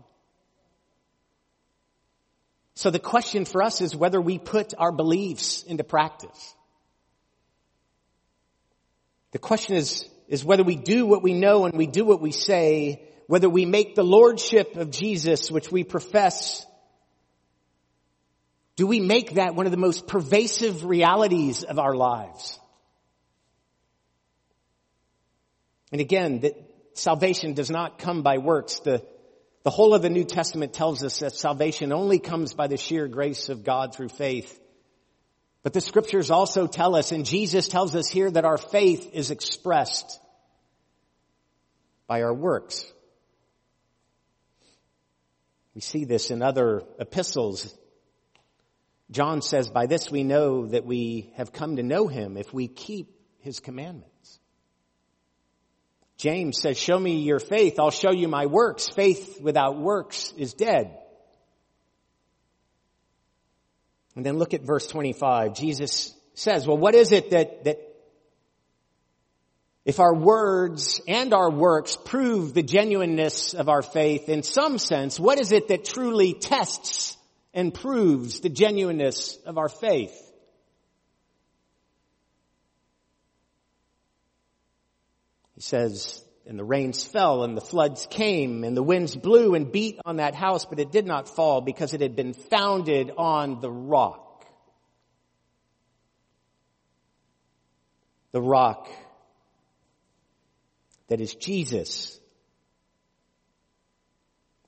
So 2.74 2.90
the 2.90 2.98
question 2.98 3.44
for 3.44 3.62
us 3.62 3.80
is 3.80 3.94
whether 3.94 4.20
we 4.20 4.38
put 4.38 4.74
our 4.76 4.92
beliefs 4.92 5.62
into 5.62 5.84
practice. 5.84 6.54
The 9.30 9.38
question 9.38 9.76
is, 9.76 10.08
is 10.28 10.44
whether 10.44 10.64
we 10.64 10.76
do 10.76 11.06
what 11.06 11.22
we 11.22 11.34
know 11.34 11.64
and 11.64 11.74
we 11.74 11.86
do 11.86 12.04
what 12.04 12.20
we 12.20 12.32
say, 12.32 13.08
whether 13.26 13.48
we 13.48 13.64
make 13.64 13.94
the 13.94 14.04
lordship 14.04 14.76
of 14.76 14.90
Jesus, 14.90 15.50
which 15.50 15.70
we 15.70 15.84
profess, 15.84 16.66
do 18.76 18.86
we 18.86 19.00
make 19.00 19.34
that 19.34 19.54
one 19.54 19.66
of 19.66 19.72
the 19.72 19.78
most 19.78 20.06
pervasive 20.08 20.84
realities 20.84 21.62
of 21.62 21.78
our 21.78 21.94
lives? 21.94 22.58
And 25.92 26.00
again, 26.00 26.40
that 26.40 26.54
salvation 26.94 27.54
does 27.54 27.70
not 27.70 27.98
come 27.98 28.22
by 28.22 28.38
works. 28.38 28.80
The 28.80 29.06
the 29.64 29.70
whole 29.70 29.94
of 29.94 30.02
the 30.02 30.10
New 30.10 30.24
Testament 30.24 30.74
tells 30.74 31.02
us 31.02 31.20
that 31.20 31.34
salvation 31.34 31.92
only 31.92 32.18
comes 32.18 32.52
by 32.52 32.66
the 32.66 32.76
sheer 32.76 33.08
grace 33.08 33.48
of 33.48 33.64
God 33.64 33.94
through 33.94 34.10
faith. 34.10 34.60
But 35.62 35.72
the 35.72 35.80
scriptures 35.80 36.30
also 36.30 36.66
tell 36.66 36.94
us, 36.94 37.10
and 37.12 37.24
Jesus 37.24 37.66
tells 37.68 37.96
us 37.96 38.06
here 38.06 38.30
that 38.30 38.44
our 38.44 38.58
faith 38.58 39.10
is 39.14 39.30
expressed 39.30 40.20
by 42.06 42.22
our 42.22 42.34
works. 42.34 42.84
We 45.74 45.80
see 45.80 46.04
this 46.04 46.30
in 46.30 46.42
other 46.42 46.82
epistles. 46.98 47.74
John 49.10 49.40
says, 49.40 49.70
by 49.70 49.86
this 49.86 50.10
we 50.10 50.24
know 50.24 50.66
that 50.66 50.84
we 50.84 51.32
have 51.36 51.52
come 51.52 51.76
to 51.76 51.82
know 51.82 52.06
him 52.06 52.36
if 52.36 52.52
we 52.52 52.68
keep 52.68 53.18
his 53.38 53.60
commandments. 53.60 54.40
James 56.16 56.60
says, 56.60 56.78
show 56.78 56.98
me 56.98 57.20
your 57.22 57.40
faith, 57.40 57.78
I'll 57.78 57.90
show 57.90 58.12
you 58.12 58.28
my 58.28 58.46
works. 58.46 58.88
Faith 58.88 59.40
without 59.40 59.78
works 59.78 60.32
is 60.36 60.54
dead. 60.54 60.98
And 64.16 64.24
then 64.24 64.38
look 64.38 64.54
at 64.54 64.62
verse 64.62 64.86
25. 64.86 65.54
Jesus 65.54 66.14
says, 66.34 66.66
well, 66.66 66.78
what 66.78 66.94
is 66.94 67.10
it 67.10 67.30
that, 67.30 67.64
that 67.64 67.78
if 69.84 69.98
our 69.98 70.14
words 70.14 71.00
and 71.08 71.34
our 71.34 71.50
works 71.50 71.98
prove 72.04 72.54
the 72.54 72.62
genuineness 72.62 73.54
of 73.54 73.68
our 73.68 73.82
faith 73.82 74.28
in 74.28 74.42
some 74.42 74.78
sense, 74.78 75.18
what 75.18 75.40
is 75.40 75.50
it 75.50 75.68
that 75.68 75.84
truly 75.84 76.32
tests 76.32 77.16
and 77.54 77.72
proves 77.72 78.40
the 78.40 78.48
genuineness 78.48 79.38
of 79.46 79.56
our 79.56 79.68
faith. 79.68 80.23
He 85.54 85.60
says, 85.60 86.24
and 86.46 86.58
the 86.58 86.64
rains 86.64 87.04
fell 87.04 87.44
and 87.44 87.56
the 87.56 87.62
floods 87.62 88.06
came 88.10 88.64
and 88.64 88.76
the 88.76 88.82
winds 88.82 89.16
blew 89.16 89.54
and 89.54 89.70
beat 89.72 89.98
on 90.04 90.16
that 90.16 90.34
house, 90.34 90.66
but 90.66 90.78
it 90.78 90.92
did 90.92 91.06
not 91.06 91.28
fall 91.28 91.60
because 91.60 91.94
it 91.94 92.00
had 92.00 92.16
been 92.16 92.34
founded 92.34 93.10
on 93.16 93.60
the 93.60 93.70
rock. 93.70 94.44
The 98.32 98.42
rock 98.42 98.88
that 101.08 101.20
is 101.20 101.34
Jesus. 101.34 102.18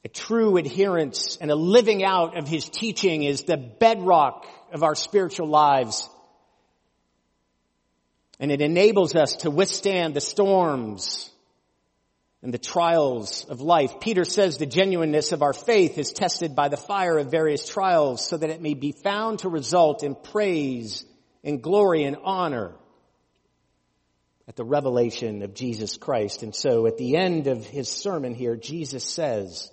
A 0.04 0.08
true 0.08 0.56
adherence 0.56 1.36
and 1.40 1.50
a 1.50 1.56
living 1.56 2.04
out 2.04 2.38
of 2.38 2.46
his 2.46 2.68
teaching 2.68 3.24
is 3.24 3.42
the 3.42 3.56
bedrock 3.56 4.46
of 4.72 4.84
our 4.84 4.94
spiritual 4.94 5.48
lives. 5.48 6.08
And 8.38 8.52
it 8.52 8.60
enables 8.60 9.14
us 9.14 9.36
to 9.36 9.50
withstand 9.50 10.14
the 10.14 10.20
storms 10.20 11.30
and 12.42 12.52
the 12.52 12.58
trials 12.58 13.44
of 13.48 13.60
life. 13.60 13.98
Peter 14.00 14.24
says 14.24 14.58
the 14.58 14.66
genuineness 14.66 15.32
of 15.32 15.42
our 15.42 15.54
faith 15.54 15.98
is 15.98 16.12
tested 16.12 16.54
by 16.54 16.68
the 16.68 16.76
fire 16.76 17.18
of 17.18 17.30
various 17.30 17.66
trials 17.66 18.26
so 18.28 18.36
that 18.36 18.50
it 18.50 18.60
may 18.60 18.74
be 18.74 18.92
found 18.92 19.40
to 19.40 19.48
result 19.48 20.02
in 20.02 20.14
praise 20.14 21.04
and 21.42 21.62
glory 21.62 22.04
and 22.04 22.16
honor 22.22 22.74
at 24.48 24.54
the 24.54 24.64
revelation 24.64 25.42
of 25.42 25.54
Jesus 25.54 25.96
Christ. 25.96 26.42
And 26.42 26.54
so 26.54 26.86
at 26.86 26.98
the 26.98 27.16
end 27.16 27.46
of 27.46 27.66
his 27.66 27.88
sermon 27.88 28.34
here, 28.34 28.54
Jesus 28.54 29.04
says, 29.04 29.70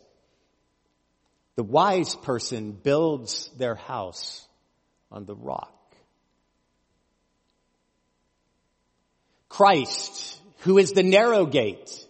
the 1.56 1.64
wise 1.64 2.16
person 2.16 2.72
builds 2.72 3.52
their 3.58 3.76
house 3.76 4.48
on 5.12 5.26
the 5.26 5.36
rock. 5.36 5.72
Christ, 9.54 10.42
who 10.62 10.80
is 10.80 10.94
the 10.94 11.04
narrow 11.04 11.46
gate, 11.46 12.08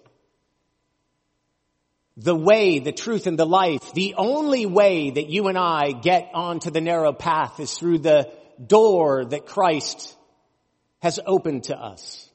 the 2.15 2.33
way, 2.33 2.79
the 2.79 2.93
truth, 2.93 3.27
and 3.27 3.37
the 3.37 3.45
life, 3.45 3.91
the 3.93 4.15
only 4.17 4.65
way 4.65 5.09
that 5.09 5.27
you 5.27 5.49
and 5.49 5.57
I 5.57 5.91
get 5.91 6.29
onto 6.33 6.71
the 6.71 6.79
narrow 6.79 7.11
path 7.11 7.59
is 7.59 7.77
through 7.77 7.99
the 7.99 8.31
door 8.65 9.25
that 9.25 9.45
Christ 9.45 10.15
has 11.01 11.19
opened 11.25 11.65
to 11.65 11.75
us. 11.75 12.29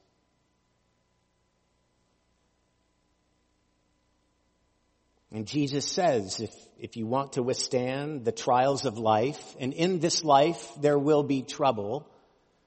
And 5.32 5.46
Jesus 5.46 5.90
says, 5.90 6.38
if, 6.40 6.54
if 6.78 6.98
you 6.98 7.06
want 7.06 7.32
to 7.32 7.42
withstand 7.42 8.26
the 8.26 8.32
trials 8.32 8.84
of 8.84 8.98
life, 8.98 9.56
and 9.58 9.72
in 9.72 10.00
this 10.00 10.22
life 10.22 10.70
there 10.78 10.98
will 10.98 11.22
be 11.22 11.40
trouble, 11.40 12.06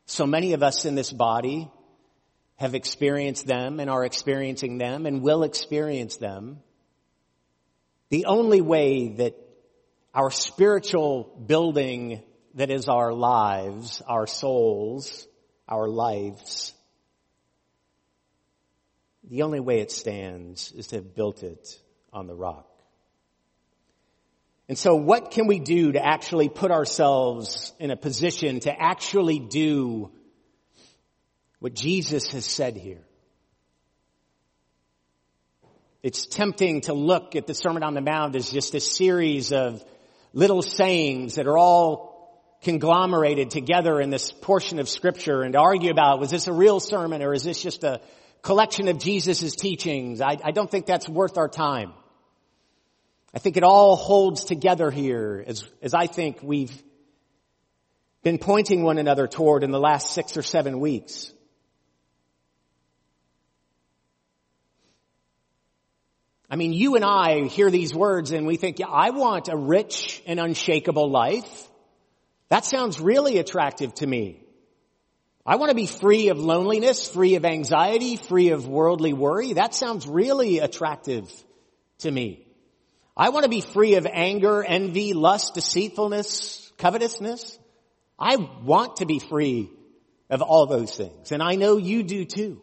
so 0.07 0.25
many 0.25 0.53
of 0.53 0.63
us 0.63 0.85
in 0.85 0.95
this 0.95 1.13
body 1.13 1.69
have 2.61 2.75
experienced 2.75 3.47
them 3.47 3.79
and 3.79 3.89
are 3.89 4.05
experiencing 4.05 4.77
them 4.77 5.07
and 5.07 5.23
will 5.23 5.41
experience 5.41 6.17
them. 6.17 6.59
The 8.09 8.25
only 8.25 8.61
way 8.61 9.15
that 9.15 9.35
our 10.13 10.29
spiritual 10.29 11.23
building 11.47 12.21
that 12.53 12.69
is 12.69 12.87
our 12.87 13.13
lives, 13.13 14.03
our 14.07 14.27
souls, 14.27 15.27
our 15.67 15.87
lives, 15.87 16.75
the 19.27 19.41
only 19.41 19.59
way 19.59 19.79
it 19.79 19.91
stands 19.91 20.71
is 20.71 20.85
to 20.87 20.97
have 20.97 21.15
built 21.15 21.41
it 21.41 21.79
on 22.13 22.27
the 22.27 22.35
rock. 22.35 22.67
And 24.69 24.77
so 24.77 24.93
what 24.93 25.31
can 25.31 25.47
we 25.47 25.57
do 25.57 25.93
to 25.93 26.05
actually 26.05 26.47
put 26.47 26.69
ourselves 26.69 27.73
in 27.79 27.89
a 27.89 27.97
position 27.97 28.59
to 28.59 28.71
actually 28.71 29.39
do 29.39 30.11
what 31.61 31.75
Jesus 31.75 32.31
has 32.31 32.43
said 32.43 32.75
here? 32.75 33.03
It's 36.01 36.25
tempting 36.25 36.81
to 36.81 36.93
look 36.93 37.35
at 37.35 37.45
the 37.45 37.53
Sermon 37.53 37.83
on 37.83 37.93
the 37.93 38.01
Mount 38.01 38.35
as 38.35 38.49
just 38.49 38.73
a 38.73 38.79
series 38.79 39.53
of 39.53 39.85
little 40.33 40.63
sayings 40.63 41.35
that 41.35 41.45
are 41.45 41.59
all 41.59 42.57
conglomerated 42.63 43.51
together 43.51 44.01
in 44.01 44.09
this 44.09 44.31
portion 44.31 44.79
of 44.79 44.89
scripture 44.89 45.43
and 45.43 45.53
to 45.53 45.59
argue 45.59 45.91
about 45.91 46.19
was 46.19 46.31
this 46.31 46.47
a 46.47 46.53
real 46.53 46.79
sermon 46.79 47.21
or 47.21 47.31
is 47.31 47.43
this 47.43 47.61
just 47.61 47.83
a 47.83 48.01
collection 48.41 48.87
of 48.87 48.97
Jesus' 48.97 49.55
teachings? 49.55 50.19
I, 50.19 50.37
I 50.43 50.49
don't 50.49 50.69
think 50.69 50.87
that's 50.87 51.07
worth 51.07 51.37
our 51.37 51.47
time. 51.47 51.93
I 53.35 53.39
think 53.39 53.55
it 53.55 53.63
all 53.63 53.95
holds 53.95 54.45
together 54.45 54.89
here 54.89 55.43
as, 55.45 55.63
as 55.83 55.93
I 55.93 56.07
think 56.07 56.39
we've 56.41 56.73
been 58.23 58.39
pointing 58.39 58.81
one 58.81 58.97
another 58.97 59.27
toward 59.27 59.63
in 59.63 59.69
the 59.69 59.79
last 59.79 60.15
six 60.15 60.37
or 60.37 60.41
seven 60.41 60.79
weeks. 60.79 61.31
I 66.51 66.57
mean, 66.57 66.73
you 66.73 66.95
and 66.97 67.05
I 67.05 67.47
hear 67.47 67.71
these 67.71 67.95
words 67.95 68.33
and 68.33 68.45
we 68.45 68.57
think, 68.57 68.79
yeah, 68.79 68.87
I 68.87 69.11
want 69.11 69.47
a 69.47 69.55
rich 69.55 70.21
and 70.27 70.37
unshakable 70.37 71.09
life. 71.09 71.69
That 72.49 72.65
sounds 72.65 72.99
really 72.99 73.37
attractive 73.37 73.93
to 73.95 74.05
me. 74.05 74.43
I 75.45 75.55
want 75.55 75.69
to 75.69 75.75
be 75.75 75.85
free 75.85 76.27
of 76.27 76.37
loneliness, 76.37 77.07
free 77.07 77.35
of 77.35 77.45
anxiety, 77.45 78.17
free 78.17 78.49
of 78.49 78.67
worldly 78.67 79.13
worry. 79.13 79.53
That 79.53 79.73
sounds 79.73 80.05
really 80.05 80.59
attractive 80.59 81.31
to 81.99 82.11
me. 82.11 82.45
I 83.15 83.29
want 83.29 83.43
to 83.43 83.49
be 83.49 83.61
free 83.61 83.95
of 83.95 84.05
anger, 84.05 84.61
envy, 84.61 85.13
lust, 85.13 85.53
deceitfulness, 85.53 86.69
covetousness. 86.77 87.57
I 88.19 88.35
want 88.35 88.97
to 88.97 89.05
be 89.05 89.19
free 89.19 89.69
of 90.29 90.41
all 90.41 90.65
those 90.65 90.97
things. 90.97 91.31
And 91.31 91.41
I 91.41 91.55
know 91.55 91.77
you 91.77 92.03
do 92.03 92.25
too. 92.25 92.61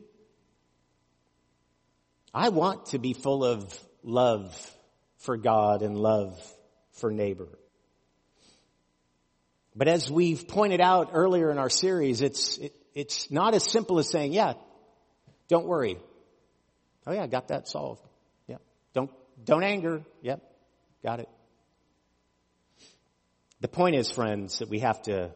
I 2.32 2.50
want 2.50 2.86
to 2.86 2.98
be 2.98 3.12
full 3.12 3.44
of 3.44 3.78
love 4.02 4.54
for 5.18 5.36
God 5.36 5.82
and 5.82 5.96
love 5.96 6.40
for 6.92 7.10
neighbor. 7.10 7.48
But 9.74 9.88
as 9.88 10.10
we've 10.10 10.46
pointed 10.48 10.80
out 10.80 11.10
earlier 11.12 11.50
in 11.50 11.58
our 11.58 11.70
series, 11.70 12.20
it's, 12.20 12.58
it, 12.58 12.74
it's 12.94 13.30
not 13.30 13.54
as 13.54 13.62
simple 13.62 13.98
as 13.98 14.10
saying, 14.10 14.32
yeah, 14.32 14.54
don't 15.48 15.66
worry. 15.66 15.98
Oh 17.06 17.12
yeah, 17.12 17.22
I 17.22 17.26
got 17.26 17.48
that 17.48 17.68
solved. 17.68 18.06
Yeah. 18.46 18.56
Don't 18.92 19.10
don't 19.44 19.62
anger. 19.62 20.02
Yep. 20.22 20.42
Got 21.02 21.20
it. 21.20 21.28
The 23.60 23.68
point 23.68 23.96
is, 23.96 24.10
friends, 24.10 24.58
that 24.58 24.68
we 24.68 24.80
have 24.80 25.00
to, 25.02 25.32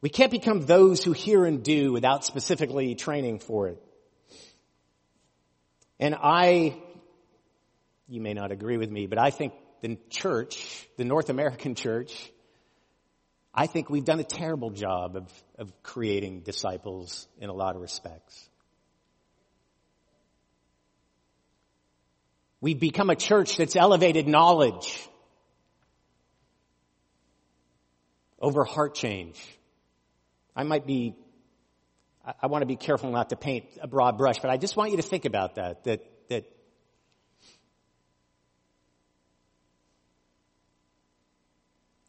we 0.00 0.08
can't 0.08 0.30
become 0.30 0.66
those 0.66 1.04
who 1.04 1.12
hear 1.12 1.44
and 1.44 1.62
do 1.62 1.92
without 1.92 2.24
specifically 2.24 2.94
training 2.94 3.38
for 3.38 3.68
it. 3.68 3.82
And 6.00 6.14
I, 6.14 6.76
you 8.08 8.20
may 8.20 8.34
not 8.34 8.52
agree 8.52 8.76
with 8.76 8.90
me, 8.90 9.06
but 9.06 9.18
I 9.18 9.30
think 9.30 9.52
the 9.80 9.98
church, 10.10 10.86
the 10.96 11.04
North 11.04 11.28
American 11.30 11.74
church, 11.74 12.30
I 13.54 13.66
think 13.66 13.90
we've 13.90 14.04
done 14.04 14.20
a 14.20 14.24
terrible 14.24 14.70
job 14.70 15.16
of, 15.16 15.32
of 15.58 15.72
creating 15.82 16.40
disciples 16.40 17.26
in 17.40 17.48
a 17.48 17.52
lot 17.52 17.74
of 17.74 17.82
respects. 17.82 18.48
We've 22.60 22.78
become 22.78 23.08
a 23.10 23.16
church 23.16 23.56
that's 23.56 23.76
elevated 23.76 24.26
knowledge 24.26 25.08
over 28.40 28.64
heart 28.64 28.94
change. 28.94 29.40
I 30.56 30.64
might 30.64 30.86
be, 30.86 31.14
I 32.42 32.46
want 32.48 32.62
to 32.62 32.66
be 32.66 32.76
careful 32.76 33.10
not 33.10 33.30
to 33.30 33.36
paint 33.36 33.64
a 33.80 33.86
broad 33.86 34.18
brush, 34.18 34.38
but 34.40 34.50
I 34.50 34.56
just 34.56 34.76
want 34.76 34.90
you 34.90 34.96
to 34.98 35.02
think 35.02 35.24
about 35.24 35.54
that, 35.54 35.84
that, 35.84 36.04
that 36.28 36.44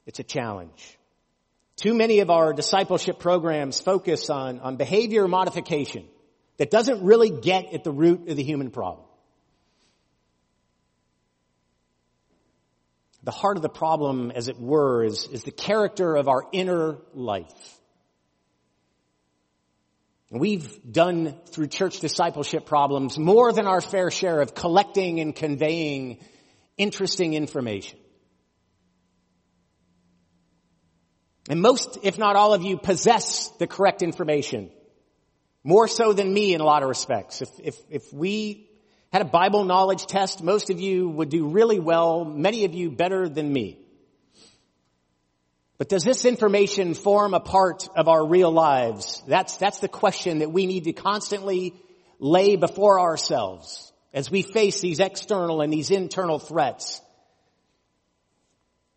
it's 0.05 0.19
a 0.19 0.23
challenge. 0.23 0.97
Too 1.77 1.93
many 1.93 2.19
of 2.19 2.29
our 2.29 2.51
discipleship 2.51 3.19
programs 3.19 3.79
focus 3.79 4.29
on, 4.29 4.59
on 4.59 4.75
behavior 4.75 5.27
modification 5.27 6.05
that 6.57 6.69
doesn't 6.69 7.01
really 7.03 7.29
get 7.29 7.73
at 7.73 7.85
the 7.85 7.91
root 7.91 8.27
of 8.27 8.35
the 8.35 8.43
human 8.43 8.71
problem. 8.71 9.05
The 13.23 13.31
heart 13.31 13.57
of 13.57 13.63
the 13.63 13.69
problem, 13.69 14.31
as 14.31 14.47
it 14.49 14.59
were, 14.59 15.03
is, 15.03 15.27
is 15.27 15.43
the 15.43 15.51
character 15.51 16.15
of 16.15 16.27
our 16.27 16.43
inner 16.51 16.97
life. 17.13 17.78
We've 20.31 20.79
done 20.91 21.35
through 21.47 21.67
church 21.67 22.01
discipleship 22.01 22.65
problems 22.65 23.17
more 23.17 23.51
than 23.51 23.65
our 23.65 23.81
fair 23.81 24.11
share 24.11 24.41
of 24.41 24.53
collecting 24.53 25.19
and 25.19 25.35
conveying 25.35 26.19
interesting 26.77 27.33
information. 27.33 27.97
And 31.49 31.61
most, 31.61 31.97
if 32.03 32.19
not 32.19 32.35
all 32.35 32.53
of 32.53 32.61
you, 32.61 32.77
possess 32.77 33.49
the 33.57 33.65
correct 33.65 34.03
information. 34.03 34.69
More 35.63 35.87
so 35.87 36.13
than 36.13 36.31
me 36.31 36.53
in 36.53 36.61
a 36.61 36.63
lot 36.63 36.83
of 36.83 36.89
respects. 36.89 37.41
If, 37.41 37.49
if, 37.63 37.75
if 37.89 38.13
we 38.13 38.69
had 39.11 39.23
a 39.23 39.25
Bible 39.25 39.63
knowledge 39.63 40.05
test, 40.05 40.43
most 40.43 40.69
of 40.69 40.79
you 40.79 41.09
would 41.09 41.29
do 41.29 41.47
really 41.47 41.79
well, 41.79 42.23
many 42.23 42.65
of 42.65 42.75
you 42.75 42.91
better 42.91 43.27
than 43.27 43.51
me. 43.51 43.79
But 45.79 45.87
does 45.87 46.03
this 46.03 46.25
information 46.25 46.93
form 46.93 47.33
a 47.33 47.39
part 47.39 47.87
of 47.95 48.09
our 48.09 48.27
real 48.27 48.51
lives? 48.51 49.23
That's, 49.27 49.55
that's 49.55 49.79
the 49.79 49.87
question 49.87 50.39
that 50.39 50.51
we 50.51 50.65
need 50.65 50.83
to 50.83 50.93
constantly 50.93 51.73
lay 52.19 52.57
before 52.57 52.99
ourselves 52.99 53.93
as 54.13 54.29
we 54.29 54.41
face 54.41 54.81
these 54.81 54.99
external 54.99 55.61
and 55.61 55.71
these 55.71 55.89
internal 55.89 56.37
threats 56.37 57.01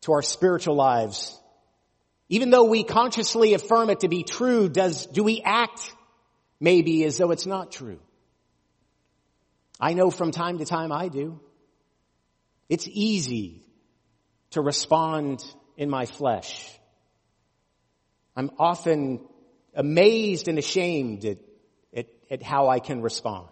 to 0.00 0.12
our 0.12 0.22
spiritual 0.22 0.74
lives. 0.74 1.38
Even 2.28 2.50
though 2.50 2.64
we 2.64 2.82
consciously 2.82 3.54
affirm 3.54 3.88
it 3.88 4.00
to 4.00 4.08
be 4.08 4.24
true, 4.24 4.68
does, 4.68 5.06
do 5.06 5.22
we 5.22 5.40
act 5.44 5.94
maybe 6.58 7.04
as 7.04 7.16
though 7.16 7.30
it's 7.30 7.46
not 7.46 7.70
true? 7.70 8.00
I 9.78 9.92
know 9.92 10.10
from 10.10 10.32
time 10.32 10.58
to 10.58 10.64
time 10.64 10.90
I 10.90 11.06
do. 11.06 11.38
It's 12.68 12.88
easy 12.88 13.62
to 14.50 14.60
respond 14.60 15.44
in 15.76 15.90
my 15.90 16.06
flesh. 16.06 16.70
I'm 18.36 18.50
often 18.58 19.20
amazed 19.74 20.48
and 20.48 20.58
ashamed 20.58 21.24
at, 21.24 21.38
at, 21.94 22.06
at 22.30 22.42
how 22.42 22.68
I 22.68 22.78
can 22.78 23.02
respond. 23.02 23.48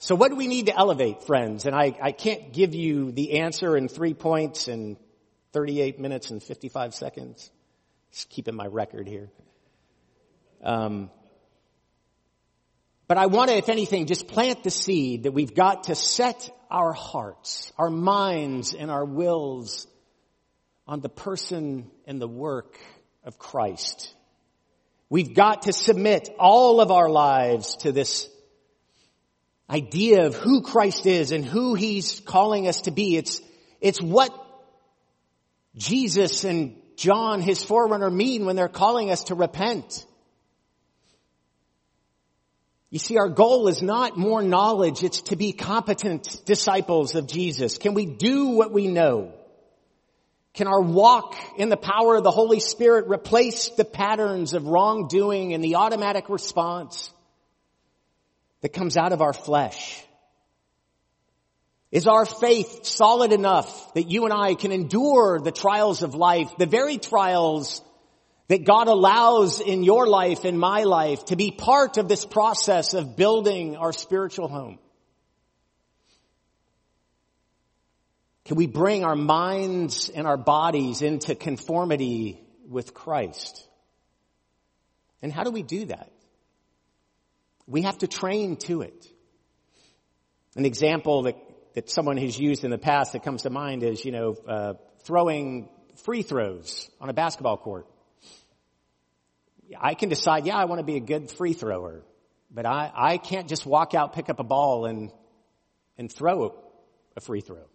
So 0.00 0.14
what 0.14 0.30
do 0.30 0.36
we 0.36 0.46
need 0.46 0.66
to 0.66 0.76
elevate, 0.76 1.24
friends? 1.24 1.66
And 1.66 1.74
I, 1.74 1.94
I 2.00 2.12
can't 2.12 2.52
give 2.52 2.74
you 2.74 3.12
the 3.12 3.40
answer 3.40 3.76
in 3.76 3.88
three 3.88 4.14
points 4.14 4.68
in 4.68 4.96
38 5.52 5.98
minutes 5.98 6.30
and 6.30 6.42
55 6.42 6.94
seconds. 6.94 7.50
Just 8.12 8.30
keeping 8.30 8.54
my 8.54 8.66
record 8.66 9.06
here. 9.06 9.28
Um, 10.62 11.10
but 13.06 13.18
I 13.18 13.26
want 13.26 13.50
to, 13.50 13.56
if 13.56 13.68
anything, 13.68 14.06
just 14.06 14.28
plant 14.28 14.62
the 14.64 14.70
seed 14.70 15.24
that 15.24 15.32
we've 15.32 15.54
got 15.54 15.84
to 15.84 15.94
set 15.94 16.50
our 16.70 16.92
hearts, 16.92 17.72
our 17.78 17.90
minds, 17.90 18.74
and 18.74 18.90
our 18.90 19.04
wills 19.04 19.86
on 20.86 21.00
the 21.00 21.08
person 21.08 21.90
and 22.06 22.20
the 22.20 22.28
work 22.28 22.78
of 23.24 23.38
Christ. 23.38 24.14
We've 25.10 25.34
got 25.34 25.62
to 25.62 25.72
submit 25.72 26.28
all 26.38 26.80
of 26.80 26.90
our 26.90 27.08
lives 27.08 27.76
to 27.78 27.92
this 27.92 28.28
idea 29.70 30.26
of 30.26 30.34
who 30.34 30.62
Christ 30.62 31.06
is 31.06 31.32
and 31.32 31.44
who 31.44 31.74
He's 31.74 32.20
calling 32.20 32.68
us 32.68 32.82
to 32.82 32.90
be. 32.90 33.16
It's, 33.16 33.40
it's 33.80 34.00
what 34.00 34.34
Jesus 35.76 36.44
and 36.44 36.76
John, 36.96 37.40
his 37.40 37.62
forerunner, 37.62 38.10
mean 38.10 38.44
when 38.44 38.56
they're 38.56 38.68
calling 38.68 39.10
us 39.10 39.24
to 39.24 39.34
repent. 39.34 40.04
You 42.90 42.98
see, 42.98 43.18
our 43.18 43.28
goal 43.28 43.68
is 43.68 43.82
not 43.82 44.16
more 44.16 44.42
knowledge, 44.42 45.04
it's 45.04 45.20
to 45.22 45.36
be 45.36 45.52
competent 45.52 46.42
disciples 46.46 47.14
of 47.14 47.26
Jesus. 47.26 47.76
Can 47.76 47.92
we 47.92 48.06
do 48.06 48.48
what 48.48 48.72
we 48.72 48.86
know? 48.86 49.34
Can 50.54 50.66
our 50.66 50.80
walk 50.80 51.36
in 51.58 51.68
the 51.68 51.76
power 51.76 52.16
of 52.16 52.24
the 52.24 52.30
Holy 52.30 52.60
Spirit 52.60 53.08
replace 53.08 53.68
the 53.68 53.84
patterns 53.84 54.54
of 54.54 54.66
wrongdoing 54.66 55.52
and 55.52 55.62
the 55.62 55.76
automatic 55.76 56.30
response 56.30 57.12
that 58.62 58.70
comes 58.70 58.96
out 58.96 59.12
of 59.12 59.20
our 59.20 59.34
flesh? 59.34 60.02
Is 61.90 62.06
our 62.06 62.26
faith 62.26 62.86
solid 62.86 63.32
enough 63.32 63.94
that 63.94 64.10
you 64.10 64.24
and 64.24 64.32
I 64.32 64.54
can 64.54 64.72
endure 64.72 65.40
the 65.40 65.52
trials 65.52 66.02
of 66.02 66.14
life, 66.14 66.50
the 66.58 66.66
very 66.66 66.98
trials 66.98 67.82
that 68.48 68.64
God 68.64 68.88
allows 68.88 69.60
in 69.60 69.84
your 69.84 70.06
life, 70.06 70.44
in 70.44 70.58
my 70.58 70.84
life, 70.84 71.24
to 71.26 71.36
be 71.36 71.50
part 71.50 71.98
of 71.98 72.08
this 72.08 72.24
process 72.24 72.94
of 72.94 73.16
building 73.16 73.76
our 73.76 73.92
spiritual 73.92 74.48
home? 74.48 74.78
Can 78.46 78.56
we 78.56 78.66
bring 78.66 79.04
our 79.04 79.14
minds 79.14 80.08
and 80.08 80.26
our 80.26 80.38
bodies 80.38 81.02
into 81.02 81.34
conformity 81.34 82.40
with 82.66 82.94
Christ? 82.94 83.68
And 85.20 85.30
how 85.30 85.44
do 85.44 85.50
we 85.50 85.62
do 85.62 85.84
that? 85.86 86.10
We 87.66 87.82
have 87.82 87.98
to 87.98 88.06
train 88.06 88.56
to 88.60 88.80
it. 88.80 89.06
An 90.56 90.64
example 90.64 91.24
that, 91.24 91.36
that 91.74 91.90
someone 91.90 92.16
has 92.16 92.38
used 92.38 92.64
in 92.64 92.70
the 92.70 92.78
past 92.78 93.12
that 93.12 93.22
comes 93.22 93.42
to 93.42 93.50
mind 93.50 93.82
is, 93.82 94.02
you 94.02 94.12
know, 94.12 94.36
uh, 94.48 94.74
throwing 95.00 95.68
free 96.04 96.22
throws 96.22 96.88
on 97.02 97.10
a 97.10 97.12
basketball 97.12 97.58
court. 97.58 97.86
I 99.78 99.94
can 99.94 100.08
decide, 100.08 100.46
yeah, 100.46 100.56
I 100.56 100.64
want 100.64 100.78
to 100.78 100.84
be 100.84 100.96
a 100.96 101.00
good 101.00 101.30
free 101.30 101.52
thrower, 101.52 102.02
but 102.50 102.66
I, 102.66 102.90
I 102.94 103.18
can't 103.18 103.48
just 103.48 103.66
walk 103.66 103.94
out, 103.94 104.14
pick 104.14 104.30
up 104.30 104.40
a 104.40 104.44
ball 104.44 104.86
and, 104.86 105.10
and 105.98 106.10
throw 106.10 106.54
a 107.16 107.20
free 107.20 107.40
throw. 107.40 107.66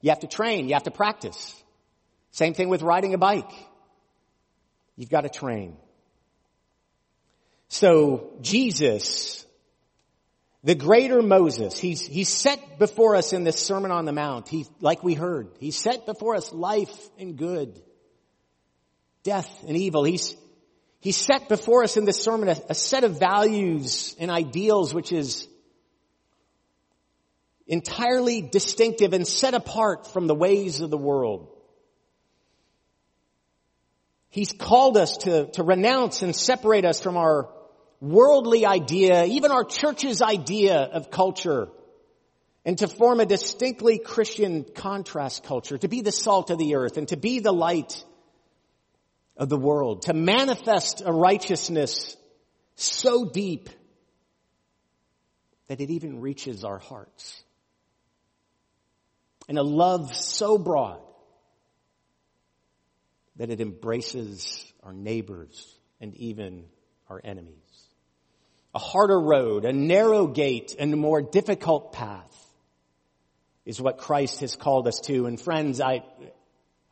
You 0.00 0.10
have 0.10 0.20
to 0.20 0.26
train. 0.26 0.68
You 0.68 0.74
have 0.74 0.82
to 0.82 0.90
practice. 0.90 1.54
Same 2.32 2.54
thing 2.54 2.68
with 2.68 2.82
riding 2.82 3.14
a 3.14 3.18
bike. 3.18 3.50
You've 4.96 5.10
got 5.10 5.22
to 5.22 5.28
train. 5.28 5.76
So 7.68 8.32
Jesus, 8.42 9.46
the 10.62 10.74
greater 10.74 11.22
Moses, 11.22 11.78
he's, 11.78 12.04
he's 12.04 12.28
set 12.28 12.78
before 12.78 13.16
us 13.16 13.32
in 13.32 13.44
this 13.44 13.58
Sermon 13.58 13.90
on 13.90 14.04
the 14.04 14.12
Mount. 14.12 14.48
He, 14.48 14.66
like 14.80 15.02
we 15.02 15.14
heard, 15.14 15.48
he 15.58 15.70
set 15.70 16.04
before 16.04 16.34
us 16.34 16.52
life 16.52 16.94
and 17.18 17.36
good, 17.36 17.80
death 19.22 19.64
and 19.66 19.76
evil. 19.76 20.04
He's, 20.04 20.36
he 21.02 21.10
set 21.10 21.48
before 21.48 21.82
us 21.82 21.96
in 21.96 22.04
this 22.04 22.22
sermon 22.22 22.48
a, 22.48 22.56
a 22.68 22.74
set 22.76 23.02
of 23.02 23.18
values 23.18 24.14
and 24.20 24.30
ideals 24.30 24.94
which 24.94 25.10
is 25.10 25.48
entirely 27.66 28.40
distinctive 28.40 29.12
and 29.12 29.26
set 29.26 29.52
apart 29.52 30.06
from 30.06 30.28
the 30.28 30.34
ways 30.34 30.80
of 30.80 30.90
the 30.90 30.96
world. 30.96 31.48
He's 34.30 34.52
called 34.52 34.96
us 34.96 35.16
to, 35.18 35.46
to 35.54 35.64
renounce 35.64 36.22
and 36.22 36.36
separate 36.36 36.84
us 36.84 37.00
from 37.00 37.16
our 37.16 37.48
worldly 38.00 38.64
idea, 38.64 39.24
even 39.24 39.50
our 39.50 39.64
church's 39.64 40.22
idea 40.22 40.76
of 40.76 41.10
culture, 41.10 41.66
and 42.64 42.78
to 42.78 42.86
form 42.86 43.18
a 43.18 43.26
distinctly 43.26 43.98
Christian 43.98 44.64
contrast 44.72 45.42
culture, 45.42 45.78
to 45.78 45.88
be 45.88 46.00
the 46.00 46.12
salt 46.12 46.50
of 46.50 46.58
the 46.58 46.76
earth 46.76 46.96
and 46.96 47.08
to 47.08 47.16
be 47.16 47.40
the 47.40 47.52
light 47.52 48.04
of 49.36 49.48
the 49.48 49.56
world, 49.56 50.02
to 50.02 50.12
manifest 50.12 51.02
a 51.04 51.12
righteousness 51.12 52.16
so 52.74 53.28
deep 53.30 53.68
that 55.68 55.80
it 55.80 55.90
even 55.90 56.20
reaches 56.20 56.64
our 56.64 56.78
hearts. 56.78 57.42
And 59.48 59.58
a 59.58 59.62
love 59.62 60.14
so 60.14 60.58
broad 60.58 61.00
that 63.36 63.50
it 63.50 63.60
embraces 63.60 64.72
our 64.82 64.92
neighbors 64.92 65.74
and 66.00 66.14
even 66.16 66.66
our 67.08 67.20
enemies. 67.24 67.56
A 68.74 68.78
harder 68.78 69.20
road, 69.20 69.64
a 69.64 69.72
narrow 69.72 70.26
gate, 70.26 70.76
and 70.78 70.92
a 70.92 70.96
more 70.96 71.22
difficult 71.22 71.92
path 71.92 72.52
is 73.64 73.80
what 73.80 73.98
Christ 73.98 74.40
has 74.40 74.56
called 74.56 74.88
us 74.88 75.00
to. 75.04 75.26
And 75.26 75.40
friends, 75.40 75.80
I, 75.80 76.02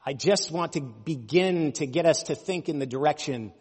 I 0.05 0.15
just 0.15 0.51
want 0.51 0.73
to 0.73 0.81
begin 0.81 1.73
to 1.73 1.87
get 1.87 2.07
us 2.07 2.25
to 2.25 2.35
think 2.35 2.69
in 2.69 2.79
the 2.79 2.87
direction 2.87 3.53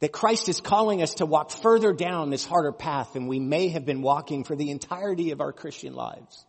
that 0.00 0.12
Christ 0.12 0.48
is 0.48 0.60
calling 0.60 1.02
us 1.02 1.14
to 1.14 1.26
walk 1.26 1.50
further 1.50 1.92
down 1.92 2.30
this 2.30 2.46
harder 2.46 2.72
path 2.72 3.12
than 3.12 3.26
we 3.26 3.38
may 3.38 3.68
have 3.68 3.84
been 3.84 4.00
walking 4.00 4.44
for 4.44 4.56
the 4.56 4.70
entirety 4.70 5.32
of 5.32 5.40
our 5.40 5.52
Christian 5.52 5.94
lives. 5.94 6.46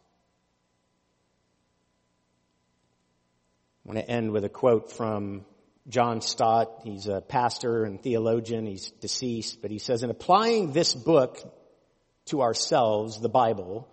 I 3.85 3.89
want 3.89 3.99
to 3.99 4.09
end 4.09 4.31
with 4.31 4.45
a 4.45 4.49
quote 4.49 4.91
from 4.91 5.45
John 5.87 6.21
Stott. 6.21 6.81
He's 6.83 7.07
a 7.07 7.21
pastor 7.21 7.83
and 7.83 8.01
theologian. 8.01 8.67
He's 8.67 8.91
deceased, 9.01 9.61
but 9.61 9.71
he 9.71 9.79
says, 9.79 10.03
in 10.03 10.11
applying 10.11 10.71
this 10.71 10.93
book 10.93 11.39
to 12.25 12.41
ourselves, 12.41 13.19
the 13.19 13.29
Bible, 13.29 13.89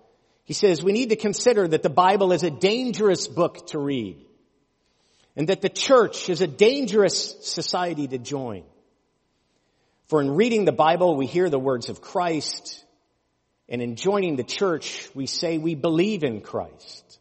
he 0.47 0.55
says 0.55 0.83
we 0.83 0.93
need 0.93 1.11
to 1.11 1.17
consider 1.17 1.69
that 1.69 1.83
the 1.83 1.91
Bible 1.91 2.33
is 2.33 2.43
a 2.43 2.51
dangerous 2.51 3.27
book 3.27 3.67
to 3.69 3.79
read 3.79 4.25
and 5.37 5.49
that 5.49 5.61
the 5.61 5.69
church 5.69 6.31
is 6.31 6.41
a 6.41 6.47
dangerous 6.47 7.37
society 7.45 8.07
to 8.09 8.17
join. 8.17 8.65
For 10.07 10.23
in 10.23 10.31
reading 10.31 10.65
the 10.65 10.73
Bible, 10.73 11.17
we 11.17 11.27
hear 11.27 11.51
the 11.51 11.59
words 11.59 11.89
of 11.89 12.01
Christ 12.01 12.85
and 13.69 13.83
in 13.83 13.97
joining 13.97 14.37
the 14.37 14.45
church, 14.45 15.11
we 15.15 15.27
say 15.27 15.59
we 15.59 15.75
believe 15.75 16.23
in 16.23 16.41
Christ. 16.41 17.19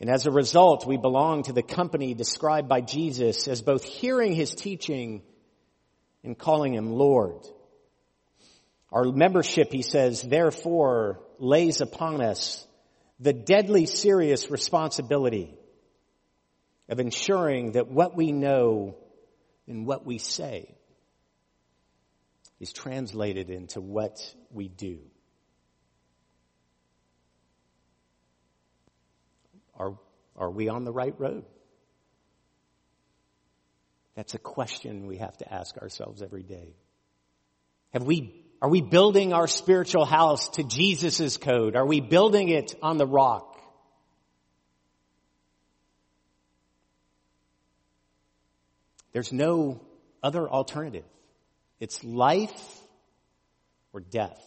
And 0.00 0.08
as 0.08 0.26
a 0.26 0.30
result, 0.30 0.86
we 0.86 0.96
belong 0.96 1.44
to 1.44 1.52
the 1.52 1.62
company 1.62 2.14
described 2.14 2.68
by 2.68 2.82
Jesus 2.82 3.48
as 3.48 3.62
both 3.62 3.82
hearing 3.82 4.34
his 4.34 4.54
teaching 4.54 5.22
and 6.22 6.38
calling 6.38 6.74
him 6.74 6.92
Lord. 6.92 7.44
Our 8.92 9.04
membership, 9.06 9.72
he 9.72 9.82
says, 9.82 10.22
therefore 10.22 11.18
lays 11.40 11.80
upon 11.80 12.20
us 12.20 12.66
the 13.18 13.32
deadly 13.32 13.86
serious 13.86 14.50
responsibility 14.50 15.54
of 16.88 17.00
ensuring 17.00 17.72
that 17.72 17.88
what 17.88 18.16
we 18.16 18.32
know 18.32 18.96
and 19.66 19.86
what 19.86 20.06
we 20.06 20.18
say 20.18 20.74
is 22.60 22.72
translated 22.72 23.50
into 23.50 23.80
what 23.80 24.18
we 24.50 24.68
do. 24.68 25.00
are, 29.78 29.98
are 30.36 30.50
we 30.50 30.68
on 30.68 30.84
the 30.84 30.92
right 30.92 31.14
road? 31.18 31.44
That's 34.14 34.34
a 34.34 34.38
question 34.38 35.06
we 35.06 35.18
have 35.18 35.36
to 35.38 35.52
ask 35.52 35.76
ourselves 35.76 36.22
every 36.22 36.42
day. 36.42 36.74
Have 37.92 38.04
we, 38.04 38.45
are 38.66 38.68
we 38.68 38.80
building 38.80 39.32
our 39.32 39.46
spiritual 39.46 40.04
house 40.04 40.48
to 40.48 40.64
Jesus' 40.64 41.36
code? 41.36 41.76
Are 41.76 41.86
we 41.86 42.00
building 42.00 42.48
it 42.48 42.74
on 42.82 42.96
the 42.96 43.06
rock? 43.06 43.62
There's 49.12 49.32
no 49.32 49.80
other 50.20 50.50
alternative. 50.50 51.04
It's 51.78 52.02
life 52.02 52.80
or 53.92 54.00
death. 54.00 54.44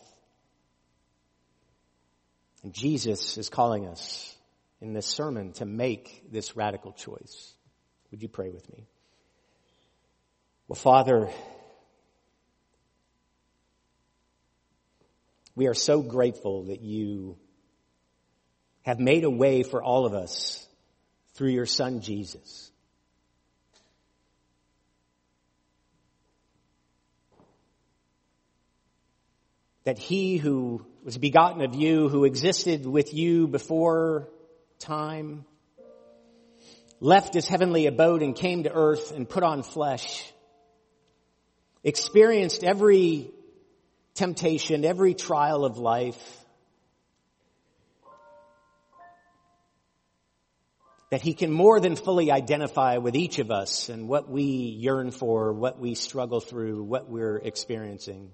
And 2.61 2.73
Jesus 2.73 3.37
is 3.37 3.47
calling 3.47 3.87
us 3.87 4.35
in 4.81 4.91
this 4.91 5.05
sermon 5.05 5.53
to 5.53 5.65
make 5.65 6.29
this 6.29 6.57
radical 6.57 6.91
choice. 6.91 7.53
Would 8.11 8.21
you 8.21 8.27
pray 8.27 8.49
with 8.49 8.69
me? 8.69 8.85
Well, 10.67 10.75
Father, 10.75 11.29
we 15.55 15.67
are 15.67 15.73
so 15.73 16.01
grateful 16.01 16.65
that 16.65 16.81
you 16.81 17.37
have 18.83 18.99
made 18.99 19.23
a 19.23 19.29
way 19.29 19.63
for 19.63 19.83
all 19.83 20.05
of 20.05 20.13
us 20.13 20.67
through 21.33 21.49
your 21.49 21.65
son 21.65 22.01
Jesus. 22.01 22.71
That 29.83 29.97
he 29.97 30.37
who 30.37 30.85
was 31.03 31.17
begotten 31.17 31.61
of 31.61 31.73
you, 31.73 32.09
who 32.09 32.25
existed 32.25 32.85
with 32.85 33.13
you 33.13 33.47
before 33.47 34.27
time, 34.77 35.45
left 36.99 37.33
his 37.33 37.47
heavenly 37.47 37.87
abode 37.87 38.21
and 38.21 38.35
came 38.35 38.63
to 38.63 38.73
earth 38.73 39.11
and 39.11 39.27
put 39.27 39.43
on 39.43 39.63
flesh, 39.63 40.31
experienced 41.83 42.63
every 42.63 43.31
temptation, 44.19 44.83
every 44.83 45.13
trial 45.13 45.63
of 45.63 45.77
life, 45.77 46.45
that 51.09 51.21
he 51.21 51.33
can 51.33 51.53
more 51.53 51.79
than 51.79 51.95
fully 51.95 52.29
identify 52.29 52.97
with 52.97 53.15
each 53.15 53.39
of 53.39 53.49
us 53.49 53.87
and 53.87 54.09
what 54.09 54.29
we 54.29 54.43
yearn 54.43 55.11
for, 55.11 55.53
what 55.53 55.79
we 55.79 55.95
struggle 55.95 56.41
through, 56.41 56.83
what 56.83 57.09
we're 57.09 57.37
experiencing. 57.37 58.31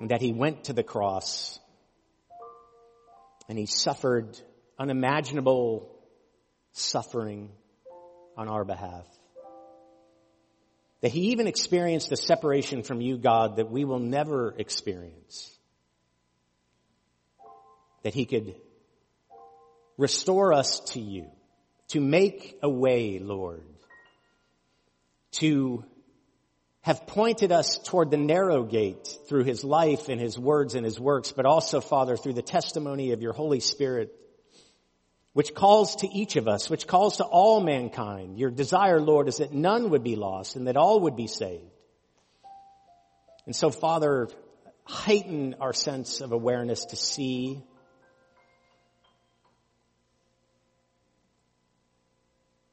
And 0.00 0.10
that 0.12 0.20
he 0.22 0.32
went 0.32 0.64
to 0.64 0.72
the 0.72 0.84
cross 0.84 1.58
and 3.48 3.58
he 3.58 3.66
suffered 3.66 4.40
unimaginable 4.78 5.90
suffering 6.72 7.50
on 8.36 8.48
our 8.48 8.64
behalf. 8.64 9.04
That 11.00 11.12
he 11.12 11.30
even 11.30 11.46
experienced 11.46 12.12
a 12.12 12.16
separation 12.16 12.82
from 12.82 13.00
you, 13.00 13.16
God, 13.16 13.56
that 13.56 13.70
we 13.70 13.84
will 13.84 13.98
never 13.98 14.54
experience. 14.56 15.56
That 18.02 18.14
he 18.14 18.26
could 18.26 18.54
restore 19.96 20.52
us 20.52 20.80
to 20.92 21.00
you, 21.00 21.30
to 21.88 22.00
make 22.00 22.58
a 22.62 22.68
way, 22.68 23.18
Lord, 23.18 23.64
to 25.32 25.84
have 26.82 27.06
pointed 27.06 27.52
us 27.52 27.78
toward 27.78 28.10
the 28.10 28.16
narrow 28.16 28.64
gate 28.64 29.08
through 29.28 29.44
his 29.44 29.62
life 29.64 30.08
and 30.08 30.20
his 30.20 30.38
words 30.38 30.74
and 30.74 30.84
his 30.84 30.98
works, 30.98 31.32
but 31.32 31.44
also, 31.44 31.80
Father, 31.80 32.16
through 32.16 32.32
the 32.32 32.42
testimony 32.42 33.12
of 33.12 33.20
your 33.20 33.34
Holy 33.34 33.60
Spirit, 33.60 34.14
which 35.32 35.54
calls 35.54 35.96
to 35.96 36.08
each 36.08 36.36
of 36.36 36.48
us, 36.48 36.68
which 36.68 36.86
calls 36.86 37.18
to 37.18 37.24
all 37.24 37.60
mankind. 37.60 38.38
Your 38.38 38.50
desire, 38.50 39.00
Lord, 39.00 39.28
is 39.28 39.38
that 39.38 39.52
none 39.52 39.90
would 39.90 40.02
be 40.02 40.16
lost 40.16 40.56
and 40.56 40.66
that 40.66 40.76
all 40.76 41.00
would 41.00 41.16
be 41.16 41.26
saved. 41.26 41.64
And 43.46 43.54
so, 43.54 43.70
Father, 43.70 44.28
heighten 44.84 45.56
our 45.60 45.72
sense 45.72 46.20
of 46.20 46.32
awareness 46.32 46.86
to 46.86 46.96
see 46.96 47.62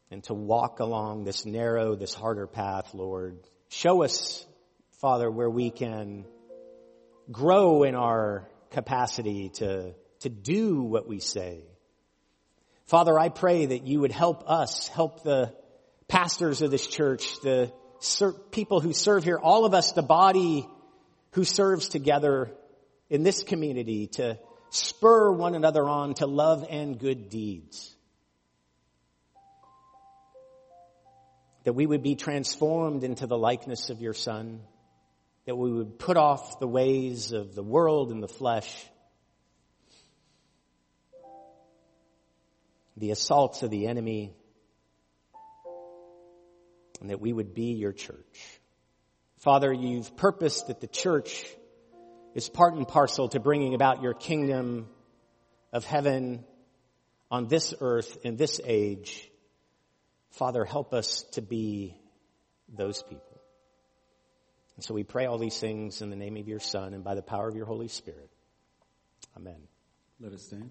and 0.10 0.24
to 0.24 0.34
walk 0.34 0.80
along 0.80 1.24
this 1.24 1.46
narrow, 1.46 1.96
this 1.96 2.14
harder 2.14 2.48
path, 2.48 2.94
Lord, 2.94 3.40
Show 3.70 4.04
us, 4.04 4.46
Father, 5.02 5.30
where 5.30 5.50
we 5.50 5.72
can 5.72 6.26
grow 7.30 7.84
in 7.84 7.96
our 7.96 8.50
capacity 8.72 9.50
to, 9.56 9.94
to 10.22 10.30
do 10.30 10.82
what 10.82 11.08
we 11.08 11.20
say. 11.20 11.64
Father, 12.88 13.18
I 13.20 13.30
pray 13.30 13.68
that 13.68 13.86
you 13.86 14.00
would 14.02 14.12
help 14.12 14.50
us, 14.50 14.88
help 14.88 15.24
the 15.24 15.54
pastors 16.08 16.62
of 16.62 16.72
this 16.72 16.88
church, 16.88 17.40
the 17.42 17.72
ser- 18.00 18.34
people 18.52 18.80
who 18.80 18.94
serve 18.94 19.24
here, 19.24 19.38
all 19.38 19.66
of 19.66 19.74
us, 19.74 19.92
the 19.92 20.02
body 20.02 20.68
who 21.32 21.44
serves 21.44 21.90
together 21.90 22.52
in 23.10 23.24
this 23.24 23.44
community 23.44 24.08
to 24.08 24.40
spur 24.70 25.32
one 25.32 25.56
another 25.56 25.84
on 25.84 26.14
to 26.16 26.26
love 26.28 26.66
and 26.70 27.00
good 27.00 27.30
deeds. 27.30 27.94
that 31.68 31.74
we 31.74 31.86
would 31.86 32.02
be 32.02 32.16
transformed 32.16 33.04
into 33.04 33.28
the 33.28 33.38
likeness 33.38 33.90
of 33.90 34.00
your 34.00 34.14
Son, 34.14 34.62
that 35.46 35.58
we 35.58 35.70
would 35.70 36.00
put 36.00 36.16
off 36.16 36.62
the 36.62 36.68
ways 36.68 37.34
of 37.34 37.56
the 37.56 37.62
world 37.62 38.10
and 38.10 38.24
the 38.24 38.28
flesh, 38.30 38.74
the 42.98 43.12
assaults 43.12 43.64
of 43.64 43.70
the 43.70 43.88
enemy, 43.88 44.34
and 47.00 47.10
that 47.10 47.22
we 47.22 47.32
would 47.32 47.54
be 47.54 47.74
your 47.74 47.94
church. 47.94 48.60
Father, 49.40 49.72
you've 49.72 50.18
purposed 50.18 50.68
that 50.68 50.82
the 50.82 50.88
church 50.88 51.46
is 52.34 52.50
part 52.50 52.74
and 52.74 52.88
parcel 52.88 53.30
to 53.30 53.40
bringing 53.40 53.76
about 53.76 54.02
your 54.02 54.14
kingdom 54.14 54.88
of 55.72 55.86
heaven 55.86 56.44
on 57.30 57.48
this 57.48 57.74
earth 57.80 58.18
in 58.24 58.36
this 58.36 58.60
age 58.66 59.30
Father, 60.38 60.66
help 60.66 60.94
us 60.94 61.24
to 61.32 61.42
be 61.42 61.96
those 62.70 63.02
people. 63.02 63.42
And 64.76 64.84
so 64.84 64.94
we 64.94 65.04
pray 65.04 65.26
all 65.26 65.40
these 65.40 65.60
things 65.60 66.04
in 66.04 66.12
the 66.12 66.16
name 66.16 66.38
of 66.38 66.48
your 66.48 66.60
Son 66.60 66.94
and 66.94 67.04
by 67.04 67.16
the 67.16 67.24
power 67.24 67.48
of 67.48 67.56
your 67.56 67.66
Holy 67.66 67.88
Spirit. 67.88 68.30
Amen. 69.36 69.58
Let 70.20 70.34
us 70.34 70.44
stand. 70.44 70.70